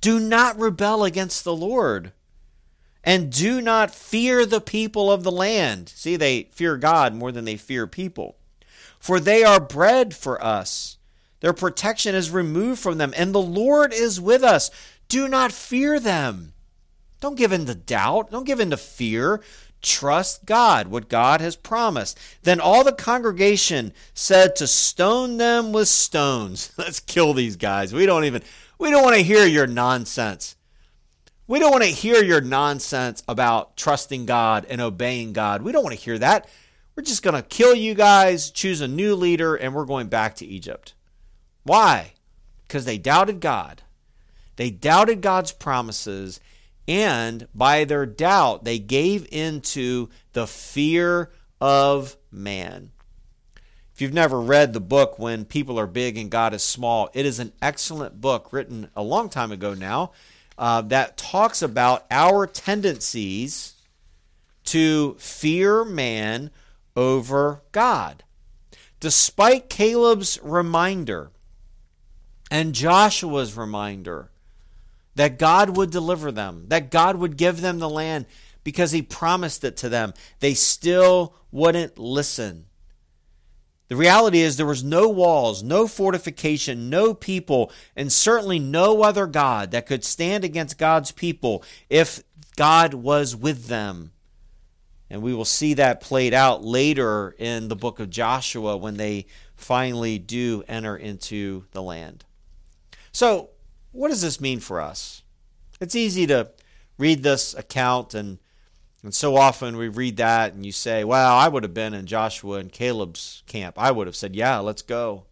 Do 0.00 0.20
not 0.20 0.58
rebel 0.58 1.02
against 1.02 1.44
the 1.44 1.56
Lord. 1.56 2.12
And 3.02 3.30
do 3.30 3.60
not 3.60 3.94
fear 3.94 4.46
the 4.46 4.60
people 4.60 5.10
of 5.10 5.24
the 5.24 5.32
land. 5.32 5.90
See, 5.90 6.16
they 6.16 6.44
fear 6.52 6.76
God 6.76 7.14
more 7.14 7.32
than 7.32 7.44
they 7.44 7.56
fear 7.56 7.86
people. 7.86 8.36
For 8.98 9.20
they 9.20 9.44
are 9.44 9.60
bread 9.60 10.14
for 10.14 10.42
us. 10.42 10.96
Their 11.44 11.52
protection 11.52 12.14
is 12.14 12.30
removed 12.30 12.80
from 12.80 12.96
them, 12.96 13.12
and 13.14 13.34
the 13.34 13.38
Lord 13.38 13.92
is 13.92 14.18
with 14.18 14.42
us. 14.42 14.70
Do 15.08 15.28
not 15.28 15.52
fear 15.52 16.00
them. 16.00 16.54
Don't 17.20 17.36
give 17.36 17.52
in 17.52 17.66
to 17.66 17.74
doubt. 17.74 18.30
Don't 18.30 18.46
give 18.46 18.60
in 18.60 18.70
to 18.70 18.78
fear. 18.78 19.42
Trust 19.82 20.46
God, 20.46 20.86
what 20.86 21.10
God 21.10 21.42
has 21.42 21.54
promised. 21.54 22.18
Then 22.44 22.60
all 22.60 22.82
the 22.82 22.94
congregation 22.94 23.92
said 24.14 24.56
to 24.56 24.66
stone 24.66 25.36
them 25.36 25.70
with 25.70 25.88
stones. 25.88 26.72
Let's 26.78 26.98
kill 26.98 27.34
these 27.34 27.56
guys. 27.56 27.92
We 27.92 28.06
don't 28.06 28.24
even 28.24 28.42
we 28.78 28.90
don't 28.90 29.04
want 29.04 29.16
to 29.16 29.22
hear 29.22 29.44
your 29.44 29.66
nonsense. 29.66 30.56
We 31.46 31.58
don't 31.58 31.72
want 31.72 31.84
to 31.84 31.90
hear 31.90 32.24
your 32.24 32.40
nonsense 32.40 33.22
about 33.28 33.76
trusting 33.76 34.24
God 34.24 34.64
and 34.70 34.80
obeying 34.80 35.34
God. 35.34 35.60
We 35.60 35.72
don't 35.72 35.84
want 35.84 35.94
to 35.94 36.02
hear 36.02 36.18
that. 36.20 36.48
We're 36.96 37.02
just 37.02 37.22
going 37.22 37.36
to 37.36 37.46
kill 37.46 37.74
you 37.74 37.92
guys, 37.92 38.50
choose 38.50 38.80
a 38.80 38.88
new 38.88 39.14
leader, 39.14 39.54
and 39.54 39.74
we're 39.74 39.84
going 39.84 40.06
back 40.06 40.36
to 40.36 40.46
Egypt. 40.46 40.93
Why? 41.64 42.12
Because 42.66 42.84
they 42.84 42.98
doubted 42.98 43.40
God. 43.40 43.82
They 44.56 44.70
doubted 44.70 45.20
God's 45.20 45.50
promises, 45.50 46.38
and 46.86 47.48
by 47.54 47.84
their 47.84 48.06
doubt, 48.06 48.64
they 48.64 48.78
gave 48.78 49.26
into 49.32 50.08
the 50.32 50.46
fear 50.46 51.32
of 51.60 52.16
man. 52.30 52.92
If 53.92 54.00
you've 54.00 54.12
never 54.12 54.40
read 54.40 54.72
the 54.72 54.80
book 54.80 55.18
When 55.18 55.44
People 55.44 55.78
Are 55.78 55.86
Big 55.86 56.18
and 56.18 56.30
God 56.30 56.52
is 56.52 56.62
Small, 56.62 57.10
it 57.14 57.24
is 57.24 57.38
an 57.38 57.52
excellent 57.62 58.20
book 58.20 58.52
written 58.52 58.90
a 58.94 59.02
long 59.02 59.28
time 59.28 59.52
ago 59.52 59.72
now 59.74 60.12
uh, 60.58 60.82
that 60.82 61.16
talks 61.16 61.62
about 61.62 62.04
our 62.10 62.46
tendencies 62.46 63.74
to 64.64 65.14
fear 65.18 65.84
man 65.84 66.50
over 66.96 67.62
God. 67.72 68.24
Despite 69.00 69.68
Caleb's 69.68 70.40
reminder 70.42 71.30
and 72.50 72.74
Joshua's 72.74 73.56
reminder 73.56 74.30
that 75.14 75.38
God 75.38 75.76
would 75.76 75.90
deliver 75.90 76.32
them, 76.32 76.66
that 76.68 76.90
God 76.90 77.16
would 77.16 77.36
give 77.36 77.60
them 77.60 77.78
the 77.78 77.88
land 77.88 78.26
because 78.64 78.92
he 78.92 79.02
promised 79.02 79.62
it 79.64 79.76
to 79.78 79.88
them, 79.88 80.14
they 80.40 80.54
still 80.54 81.34
wouldn't 81.52 81.98
listen. 81.98 82.66
The 83.88 83.96
reality 83.96 84.40
is 84.40 84.56
there 84.56 84.66
was 84.66 84.82
no 84.82 85.08
walls, 85.08 85.62
no 85.62 85.86
fortification, 85.86 86.88
no 86.88 87.12
people, 87.12 87.70
and 87.94 88.10
certainly 88.10 88.58
no 88.58 89.02
other 89.02 89.26
God 89.26 89.70
that 89.72 89.86
could 89.86 90.04
stand 90.04 90.42
against 90.42 90.78
God's 90.78 91.12
people 91.12 91.62
if 91.90 92.22
God 92.56 92.94
was 92.94 93.36
with 93.36 93.66
them. 93.66 94.12
And 95.10 95.22
we 95.22 95.34
will 95.34 95.44
see 95.44 95.74
that 95.74 96.00
played 96.00 96.32
out 96.32 96.64
later 96.64 97.36
in 97.38 97.68
the 97.68 97.76
book 97.76 98.00
of 98.00 98.08
Joshua 98.08 98.76
when 98.76 98.96
they 98.96 99.26
finally 99.54 100.18
do 100.18 100.64
enter 100.66 100.96
into 100.96 101.66
the 101.72 101.82
land. 101.82 102.24
So, 103.14 103.50
what 103.92 104.08
does 104.08 104.22
this 104.22 104.40
mean 104.40 104.58
for 104.58 104.80
us? 104.80 105.22
It's 105.80 105.94
easy 105.94 106.26
to 106.26 106.50
read 106.98 107.22
this 107.22 107.54
account 107.54 108.12
and 108.12 108.38
and 109.04 109.14
so 109.14 109.36
often 109.36 109.76
we 109.76 109.88
read 109.88 110.16
that 110.16 110.54
and 110.54 110.64
you 110.64 110.72
say, 110.72 111.04
well, 111.04 111.36
I 111.36 111.46
would 111.46 111.62
have 111.62 111.74
been 111.74 111.92
in 111.92 112.06
Joshua 112.06 112.56
and 112.58 112.72
Caleb's 112.72 113.42
camp. 113.46 113.74
I 113.78 113.90
would 113.90 114.06
have 114.06 114.16
said, 114.16 114.34
yeah, 114.34 114.58
let's 114.60 114.80
go. 114.80 115.26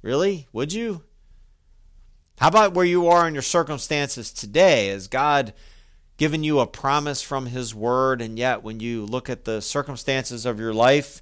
Really? 0.00 0.48
Would 0.54 0.72
you? 0.72 1.02
How 2.38 2.48
about 2.48 2.72
where 2.72 2.86
you 2.86 3.06
are 3.08 3.28
in 3.28 3.34
your 3.34 3.42
circumstances 3.42 4.32
today? 4.32 4.88
Has 4.88 5.08
God 5.08 5.52
given 6.16 6.42
you 6.42 6.58
a 6.58 6.66
promise 6.66 7.20
from 7.20 7.46
His 7.46 7.74
Word, 7.74 8.22
and 8.22 8.38
yet 8.38 8.62
when 8.62 8.80
you 8.80 9.04
look 9.04 9.28
at 9.28 9.44
the 9.44 9.60
circumstances 9.60 10.46
of 10.46 10.58
your 10.58 10.72
life, 10.72 11.20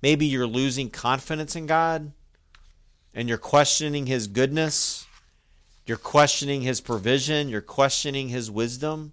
maybe 0.00 0.26
you're 0.26 0.46
losing 0.46 0.90
confidence 0.90 1.56
in 1.56 1.66
God 1.66 2.12
and 3.12 3.28
you're 3.28 3.36
questioning 3.36 4.06
His 4.06 4.28
goodness, 4.28 5.06
you're 5.86 5.96
questioning 5.96 6.62
His 6.62 6.80
provision, 6.80 7.48
you're 7.48 7.60
questioning 7.60 8.28
His 8.28 8.50
wisdom? 8.50 9.12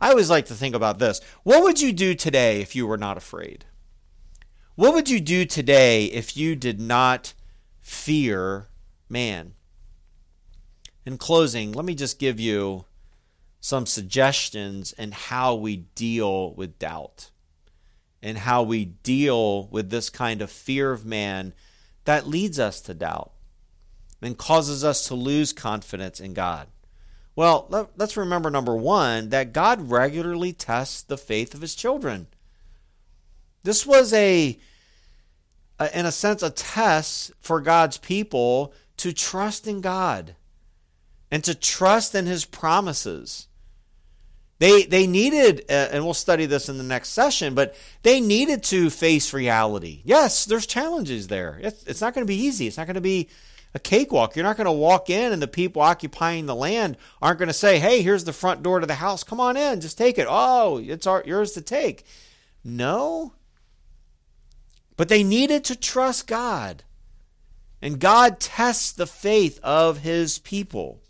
I 0.00 0.10
always 0.10 0.30
like 0.30 0.46
to 0.46 0.54
think 0.54 0.74
about 0.74 0.98
this. 0.98 1.20
What 1.42 1.62
would 1.62 1.80
you 1.80 1.92
do 1.92 2.14
today 2.14 2.60
if 2.60 2.74
you 2.74 2.86
were 2.86 2.98
not 2.98 3.16
afraid? 3.16 3.64
What 4.74 4.94
would 4.94 5.08
you 5.08 5.20
do 5.20 5.44
today 5.44 6.06
if 6.06 6.36
you 6.36 6.56
did 6.56 6.80
not 6.80 7.34
fear 7.80 8.68
man? 9.08 9.54
In 11.06 11.18
closing, 11.18 11.72
let 11.72 11.84
me 11.84 11.94
just 11.94 12.18
give 12.18 12.40
you 12.40 12.86
some 13.60 13.86
suggestions 13.86 14.92
in 14.94 15.12
how 15.12 15.54
we 15.54 15.76
deal 15.94 16.54
with 16.54 16.78
doubt 16.78 17.30
and 18.22 18.38
how 18.38 18.62
we 18.62 18.86
deal 18.86 19.68
with 19.68 19.90
this 19.90 20.10
kind 20.10 20.40
of 20.40 20.50
fear 20.50 20.92
of 20.92 21.04
man 21.04 21.52
that 22.04 22.26
leads 22.26 22.58
us 22.58 22.80
to 22.80 22.94
doubt 22.94 23.33
and 24.24 24.38
causes 24.38 24.84
us 24.84 25.06
to 25.08 25.14
lose 25.14 25.52
confidence 25.52 26.20
in 26.20 26.34
God. 26.34 26.68
Well, 27.36 27.66
let, 27.68 27.88
us 27.98 28.16
remember 28.16 28.50
number 28.50 28.76
one 28.76 29.30
that 29.30 29.52
God 29.52 29.90
regularly 29.90 30.52
tests 30.52 31.02
the 31.02 31.18
faith 31.18 31.54
of 31.54 31.60
his 31.60 31.74
children. 31.74 32.28
This 33.62 33.86
was 33.86 34.12
a 34.12 34.58
uh, 35.78 35.88
in 35.92 36.06
a 36.06 36.12
sense, 36.12 36.42
a 36.42 36.50
test 36.50 37.32
for 37.40 37.60
God's 37.60 37.98
people 37.98 38.72
to 38.98 39.12
trust 39.12 39.66
in 39.66 39.80
God 39.80 40.36
and 41.30 41.42
to 41.44 41.54
trust 41.54 42.14
in 42.14 42.26
His 42.26 42.44
promises. 42.44 43.48
They, 44.60 44.84
they 44.84 45.06
needed, 45.06 45.64
uh, 45.68 45.88
and 45.90 46.04
we'll 46.04 46.14
study 46.14 46.46
this 46.46 46.68
in 46.68 46.78
the 46.78 46.84
next 46.84 47.08
session, 47.08 47.54
but 47.54 47.74
they 48.02 48.20
needed 48.20 48.62
to 48.64 48.88
face 48.88 49.32
reality. 49.32 50.00
Yes, 50.04 50.44
there's 50.44 50.66
challenges 50.66 51.26
there. 51.26 51.58
It's, 51.60 51.82
it's 51.84 52.00
not 52.00 52.14
going 52.14 52.24
to 52.24 52.30
be 52.30 52.40
easy. 52.40 52.68
It's 52.68 52.76
not 52.76 52.86
going 52.86 52.94
to 52.94 53.00
be 53.00 53.28
a 53.74 53.78
cakewalk. 53.80 54.36
You're 54.36 54.44
not 54.44 54.56
going 54.56 54.66
to 54.66 54.72
walk 54.72 55.10
in 55.10 55.32
and 55.32 55.42
the 55.42 55.48
people 55.48 55.82
occupying 55.82 56.46
the 56.46 56.54
land 56.54 56.96
aren't 57.20 57.38
going 57.38 57.48
to 57.48 57.52
say, 57.52 57.78
hey, 57.80 58.02
here's 58.02 58.24
the 58.24 58.32
front 58.32 58.62
door 58.62 58.80
to 58.80 58.86
the 58.86 58.94
house. 58.94 59.24
Come 59.24 59.40
on 59.40 59.56
in, 59.56 59.80
just 59.80 59.98
take 59.98 60.16
it. 60.16 60.26
Oh, 60.30 60.78
it's 60.78 61.06
our, 61.06 61.22
yours 61.26 61.52
to 61.52 61.60
take. 61.60 62.06
No. 62.62 63.34
But 64.96 65.08
they 65.08 65.24
needed 65.24 65.64
to 65.64 65.76
trust 65.76 66.28
God. 66.28 66.84
And 67.82 67.98
God 67.98 68.40
tests 68.40 68.92
the 68.92 69.06
faith 69.06 69.58
of 69.62 69.98
his 69.98 70.38
people. 70.38 71.02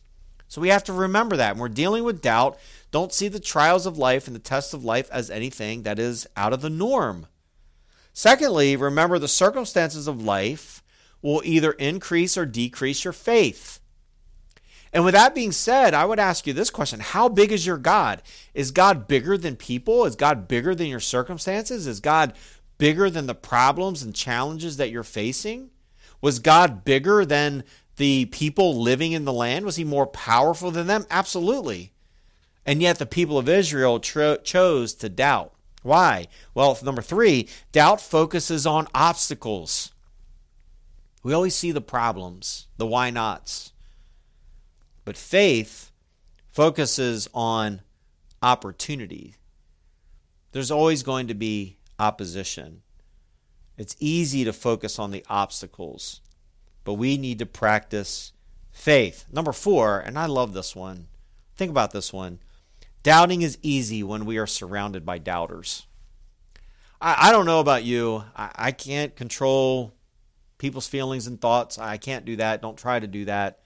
So 0.48 0.60
we 0.60 0.70
have 0.70 0.84
to 0.84 0.92
remember 0.92 1.36
that. 1.36 1.54
When 1.54 1.60
we're 1.60 1.68
dealing 1.68 2.02
with 2.02 2.22
doubt, 2.22 2.58
don't 2.90 3.12
see 3.12 3.28
the 3.28 3.40
trials 3.40 3.86
of 3.86 3.98
life 3.98 4.26
and 4.26 4.34
the 4.34 4.40
tests 4.40 4.72
of 4.72 4.84
life 4.84 5.10
as 5.12 5.30
anything 5.30 5.82
that 5.82 5.98
is 5.98 6.26
out 6.36 6.52
of 6.52 6.62
the 6.62 6.70
norm. 6.70 7.26
Secondly, 8.12 8.76
remember 8.76 9.18
the 9.18 9.28
circumstances 9.28 10.08
of 10.08 10.22
life 10.22 10.82
will 11.24 11.40
either 11.42 11.72
increase 11.72 12.36
or 12.36 12.44
decrease 12.44 13.02
your 13.02 13.12
faith. 13.14 13.80
And 14.92 15.04
with 15.04 15.14
that 15.14 15.34
being 15.34 15.52
said, 15.52 15.94
I 15.94 16.04
would 16.04 16.20
ask 16.20 16.46
you 16.46 16.52
this 16.52 16.70
question 16.70 17.00
How 17.00 17.28
big 17.28 17.50
is 17.50 17.66
your 17.66 17.78
God? 17.78 18.22
Is 18.52 18.70
God 18.70 19.08
bigger 19.08 19.36
than 19.36 19.56
people? 19.56 20.04
Is 20.04 20.14
God 20.14 20.46
bigger 20.46 20.74
than 20.74 20.86
your 20.86 21.00
circumstances? 21.00 21.86
Is 21.86 21.98
God 21.98 22.34
bigger 22.76 23.08
than 23.08 23.26
the 23.26 23.34
problems 23.34 24.02
and 24.02 24.14
challenges 24.14 24.76
that 24.76 24.90
you're 24.90 25.02
facing? 25.02 25.70
Was 26.20 26.38
God 26.38 26.84
bigger 26.84 27.24
than 27.24 27.64
the 27.96 28.26
people 28.26 28.80
living 28.80 29.12
in 29.12 29.24
the 29.24 29.32
land? 29.32 29.64
Was 29.64 29.76
he 29.76 29.84
more 29.84 30.06
powerful 30.06 30.70
than 30.70 30.86
them? 30.86 31.06
Absolutely. 31.10 31.92
And 32.66 32.82
yet 32.82 32.98
the 32.98 33.06
people 33.06 33.38
of 33.38 33.48
Israel 33.48 33.98
tro- 33.98 34.36
chose 34.36 34.92
to 34.94 35.08
doubt. 35.08 35.54
Why? 35.82 36.28
Well, 36.54 36.78
number 36.82 37.02
three, 37.02 37.48
doubt 37.72 38.00
focuses 38.00 38.66
on 38.66 38.88
obstacles. 38.94 39.93
We 41.24 41.32
always 41.32 41.56
see 41.56 41.72
the 41.72 41.80
problems, 41.80 42.66
the 42.76 42.86
why 42.86 43.10
nots. 43.10 43.72
But 45.06 45.16
faith 45.16 45.90
focuses 46.52 47.28
on 47.34 47.80
opportunity. 48.42 49.34
There's 50.52 50.70
always 50.70 51.02
going 51.02 51.26
to 51.28 51.34
be 51.34 51.78
opposition. 51.98 52.82
It's 53.78 53.96
easy 53.98 54.44
to 54.44 54.52
focus 54.52 54.98
on 54.98 55.10
the 55.10 55.24
obstacles, 55.28 56.20
but 56.84 56.94
we 56.94 57.16
need 57.16 57.38
to 57.38 57.46
practice 57.46 58.32
faith. 58.70 59.24
Number 59.32 59.52
four, 59.52 59.98
and 59.98 60.18
I 60.18 60.26
love 60.26 60.52
this 60.52 60.76
one. 60.76 61.08
Think 61.56 61.70
about 61.70 61.92
this 61.92 62.12
one. 62.12 62.38
Doubting 63.02 63.40
is 63.40 63.58
easy 63.62 64.02
when 64.02 64.26
we 64.26 64.36
are 64.36 64.46
surrounded 64.46 65.06
by 65.06 65.18
doubters. 65.18 65.86
I, 67.00 67.28
I 67.28 67.32
don't 67.32 67.46
know 67.46 67.60
about 67.60 67.84
you. 67.84 68.24
I, 68.36 68.50
I 68.54 68.72
can't 68.72 69.16
control 69.16 69.94
people's 70.64 70.88
feelings 70.88 71.26
and 71.26 71.38
thoughts. 71.38 71.78
I 71.78 71.98
can't 71.98 72.24
do 72.24 72.36
that. 72.36 72.62
Don't 72.62 72.78
try 72.78 72.98
to 72.98 73.06
do 73.06 73.26
that. 73.26 73.58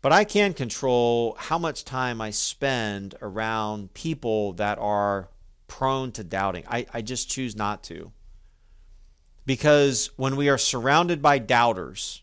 But 0.00 0.12
I 0.12 0.24
can 0.24 0.54
control 0.54 1.36
how 1.38 1.58
much 1.58 1.84
time 1.84 2.22
I 2.22 2.30
spend 2.30 3.16
around 3.20 3.92
people 3.92 4.54
that 4.54 4.78
are 4.78 5.28
prone 5.68 6.10
to 6.12 6.24
doubting. 6.24 6.64
I, 6.66 6.86
I 6.94 7.02
just 7.02 7.28
choose 7.28 7.54
not 7.54 7.82
to. 7.84 8.12
Because 9.44 10.10
when 10.16 10.36
we 10.36 10.48
are 10.48 10.56
surrounded 10.56 11.20
by 11.20 11.38
doubters, 11.38 12.22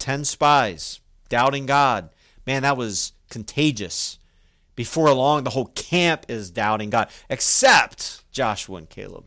10 0.00 0.24
spies 0.24 0.98
doubting 1.28 1.66
God, 1.66 2.10
man, 2.48 2.62
that 2.64 2.76
was 2.76 3.12
contagious. 3.30 4.18
Before 4.74 5.12
long, 5.12 5.44
the 5.44 5.50
whole 5.50 5.66
camp 5.66 6.26
is 6.26 6.50
doubting 6.50 6.90
God, 6.90 7.10
except 7.30 8.28
Joshua 8.32 8.78
and 8.78 8.90
Caleb. 8.90 9.26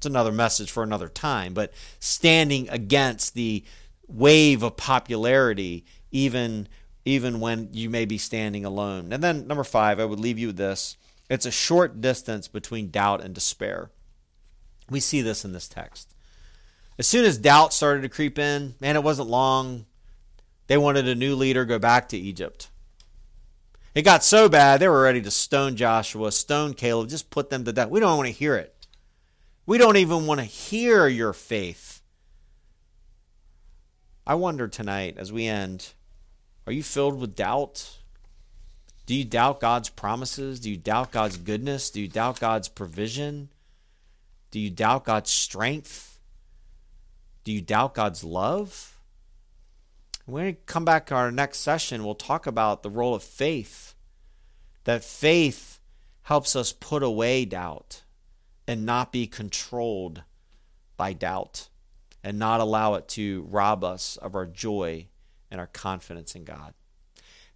It's 0.00 0.06
another 0.06 0.32
message 0.32 0.70
for 0.70 0.82
another 0.82 1.08
time, 1.08 1.52
but 1.52 1.74
standing 1.98 2.70
against 2.70 3.34
the 3.34 3.64
wave 4.08 4.62
of 4.62 4.78
popularity, 4.78 5.84
even 6.10 6.68
even 7.04 7.38
when 7.38 7.68
you 7.72 7.90
may 7.90 8.06
be 8.06 8.16
standing 8.16 8.64
alone. 8.64 9.12
And 9.12 9.22
then 9.22 9.46
number 9.46 9.62
five, 9.62 10.00
I 10.00 10.06
would 10.06 10.18
leave 10.18 10.38
you 10.38 10.46
with 10.46 10.56
this. 10.56 10.96
It's 11.28 11.44
a 11.44 11.50
short 11.50 12.00
distance 12.00 12.48
between 12.48 12.90
doubt 12.90 13.22
and 13.22 13.34
despair. 13.34 13.90
We 14.88 15.00
see 15.00 15.20
this 15.20 15.44
in 15.44 15.52
this 15.52 15.68
text. 15.68 16.14
As 16.98 17.06
soon 17.06 17.26
as 17.26 17.36
doubt 17.36 17.74
started 17.74 18.00
to 18.00 18.08
creep 18.08 18.38
in, 18.38 18.76
man, 18.80 18.96
it 18.96 19.02
wasn't 19.02 19.28
long. 19.28 19.84
They 20.66 20.78
wanted 20.78 21.06
a 21.08 21.14
new 21.14 21.34
leader 21.34 21.66
go 21.66 21.78
back 21.78 22.08
to 22.08 22.16
Egypt. 22.16 22.70
It 23.94 24.00
got 24.00 24.24
so 24.24 24.48
bad, 24.48 24.80
they 24.80 24.88
were 24.88 25.02
ready 25.02 25.20
to 25.20 25.30
stone 25.30 25.76
Joshua, 25.76 26.32
stone 26.32 26.72
Caleb, 26.72 27.10
just 27.10 27.28
put 27.28 27.50
them 27.50 27.66
to 27.66 27.72
death. 27.74 27.90
We 27.90 28.00
don't 28.00 28.16
want 28.16 28.28
to 28.28 28.32
hear 28.32 28.56
it. 28.56 28.74
We 29.66 29.78
don't 29.78 29.96
even 29.96 30.26
want 30.26 30.40
to 30.40 30.44
hear 30.46 31.06
your 31.06 31.32
faith. 31.32 32.02
I 34.26 34.34
wonder 34.34 34.68
tonight 34.68 35.16
as 35.18 35.32
we 35.32 35.46
end 35.46 35.92
are 36.66 36.72
you 36.72 36.82
filled 36.82 37.18
with 37.18 37.34
doubt? 37.34 37.98
Do 39.06 39.14
you 39.14 39.24
doubt 39.24 39.58
God's 39.60 39.88
promises? 39.88 40.60
Do 40.60 40.70
you 40.70 40.76
doubt 40.76 41.10
God's 41.10 41.36
goodness? 41.36 41.90
Do 41.90 42.00
you 42.00 42.06
doubt 42.06 42.38
God's 42.38 42.68
provision? 42.68 43.48
Do 44.50 44.60
you 44.60 44.70
doubt 44.70 45.04
God's 45.04 45.30
strength? 45.30 46.20
Do 47.42 47.50
you 47.50 47.60
doubt 47.60 47.94
God's 47.94 48.22
love? 48.22 49.00
When 50.26 50.44
we 50.44 50.56
come 50.66 50.84
back 50.84 51.06
to 51.06 51.14
our 51.14 51.32
next 51.32 51.58
session, 51.58 52.04
we'll 52.04 52.14
talk 52.14 52.46
about 52.46 52.82
the 52.82 52.90
role 52.90 53.14
of 53.14 53.24
faith. 53.24 53.94
That 54.84 55.02
faith 55.02 55.80
helps 56.22 56.54
us 56.54 56.72
put 56.72 57.02
away 57.02 57.44
doubt 57.44 58.02
and 58.70 58.86
not 58.86 59.10
be 59.10 59.26
controlled 59.26 60.22
by 60.96 61.12
doubt 61.12 61.68
and 62.22 62.38
not 62.38 62.60
allow 62.60 62.94
it 62.94 63.08
to 63.08 63.44
rob 63.50 63.82
us 63.82 64.16
of 64.18 64.36
our 64.36 64.46
joy 64.46 65.04
and 65.50 65.58
our 65.58 65.66
confidence 65.66 66.36
in 66.36 66.44
God. 66.44 66.72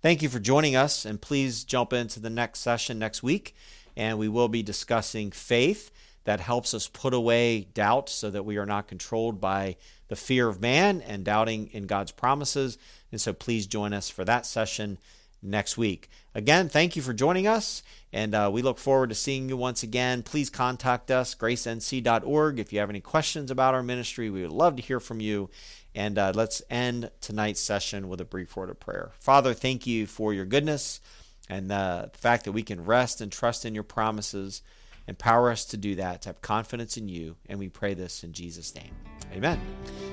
Thank 0.02 0.22
you 0.22 0.28
for 0.28 0.40
joining 0.40 0.74
us, 0.74 1.04
and 1.04 1.22
please 1.22 1.62
jump 1.62 1.92
into 1.92 2.18
the 2.18 2.30
next 2.30 2.58
session 2.58 2.98
next 2.98 3.22
week, 3.22 3.54
and 3.96 4.18
we 4.18 4.28
will 4.28 4.48
be 4.48 4.64
discussing 4.64 5.30
faith 5.30 5.92
that 6.24 6.40
helps 6.40 6.74
us 6.74 6.88
put 6.88 7.14
away 7.14 7.60
doubt 7.60 8.08
so 8.08 8.28
that 8.28 8.44
we 8.44 8.56
are 8.56 8.66
not 8.66 8.88
controlled 8.88 9.40
by 9.40 9.76
the 10.08 10.16
fear 10.16 10.48
of 10.48 10.60
man 10.60 11.00
and 11.00 11.24
doubting 11.24 11.68
in 11.68 11.86
God's 11.86 12.10
promises. 12.10 12.76
And 13.12 13.20
so 13.20 13.32
please 13.32 13.68
join 13.68 13.92
us 13.92 14.10
for 14.10 14.24
that 14.24 14.46
session 14.46 14.98
next 15.44 15.78
week. 15.78 16.08
Again, 16.34 16.68
thank 16.68 16.96
you 16.96 17.02
for 17.02 17.12
joining 17.12 17.46
us, 17.46 17.82
and 18.12 18.34
uh, 18.34 18.50
we 18.52 18.62
look 18.62 18.78
forward 18.78 19.10
to 19.10 19.14
seeing 19.14 19.48
you 19.48 19.56
once 19.56 19.82
again. 19.82 20.22
Please 20.22 20.50
contact 20.50 21.10
us, 21.10 21.34
gracenc.org, 21.34 22.58
if 22.58 22.72
you 22.72 22.80
have 22.80 22.90
any 22.90 23.00
questions 23.00 23.50
about 23.50 23.74
our 23.74 23.82
ministry. 23.82 24.30
We 24.30 24.42
would 24.42 24.50
love 24.50 24.76
to 24.76 24.82
hear 24.82 25.00
from 25.00 25.20
you. 25.20 25.50
And 25.94 26.18
uh, 26.18 26.32
let's 26.34 26.60
end 26.68 27.10
tonight's 27.20 27.60
session 27.60 28.08
with 28.08 28.20
a 28.20 28.24
brief 28.24 28.56
word 28.56 28.68
of 28.68 28.80
prayer. 28.80 29.12
Father, 29.20 29.54
thank 29.54 29.86
you 29.86 30.06
for 30.06 30.34
your 30.34 30.44
goodness 30.44 31.00
and 31.48 31.70
uh, 31.70 32.06
the 32.12 32.18
fact 32.18 32.44
that 32.44 32.52
we 32.52 32.62
can 32.62 32.84
rest 32.84 33.20
and 33.20 33.30
trust 33.30 33.64
in 33.64 33.74
your 33.74 33.84
promises. 33.84 34.62
Empower 35.06 35.50
us 35.50 35.64
to 35.66 35.76
do 35.76 35.94
that, 35.96 36.22
to 36.22 36.30
have 36.30 36.42
confidence 36.42 36.96
in 36.96 37.08
you. 37.08 37.36
And 37.48 37.58
we 37.58 37.68
pray 37.68 37.94
this 37.94 38.24
in 38.24 38.32
Jesus' 38.32 38.74
name. 38.74 38.94
Amen. 39.32 39.60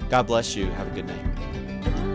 God 0.10 0.28
bless 0.28 0.56
you. 0.56 0.66
Have 0.66 0.88
a 0.88 0.92
good 0.92 1.08
night. 1.08 2.11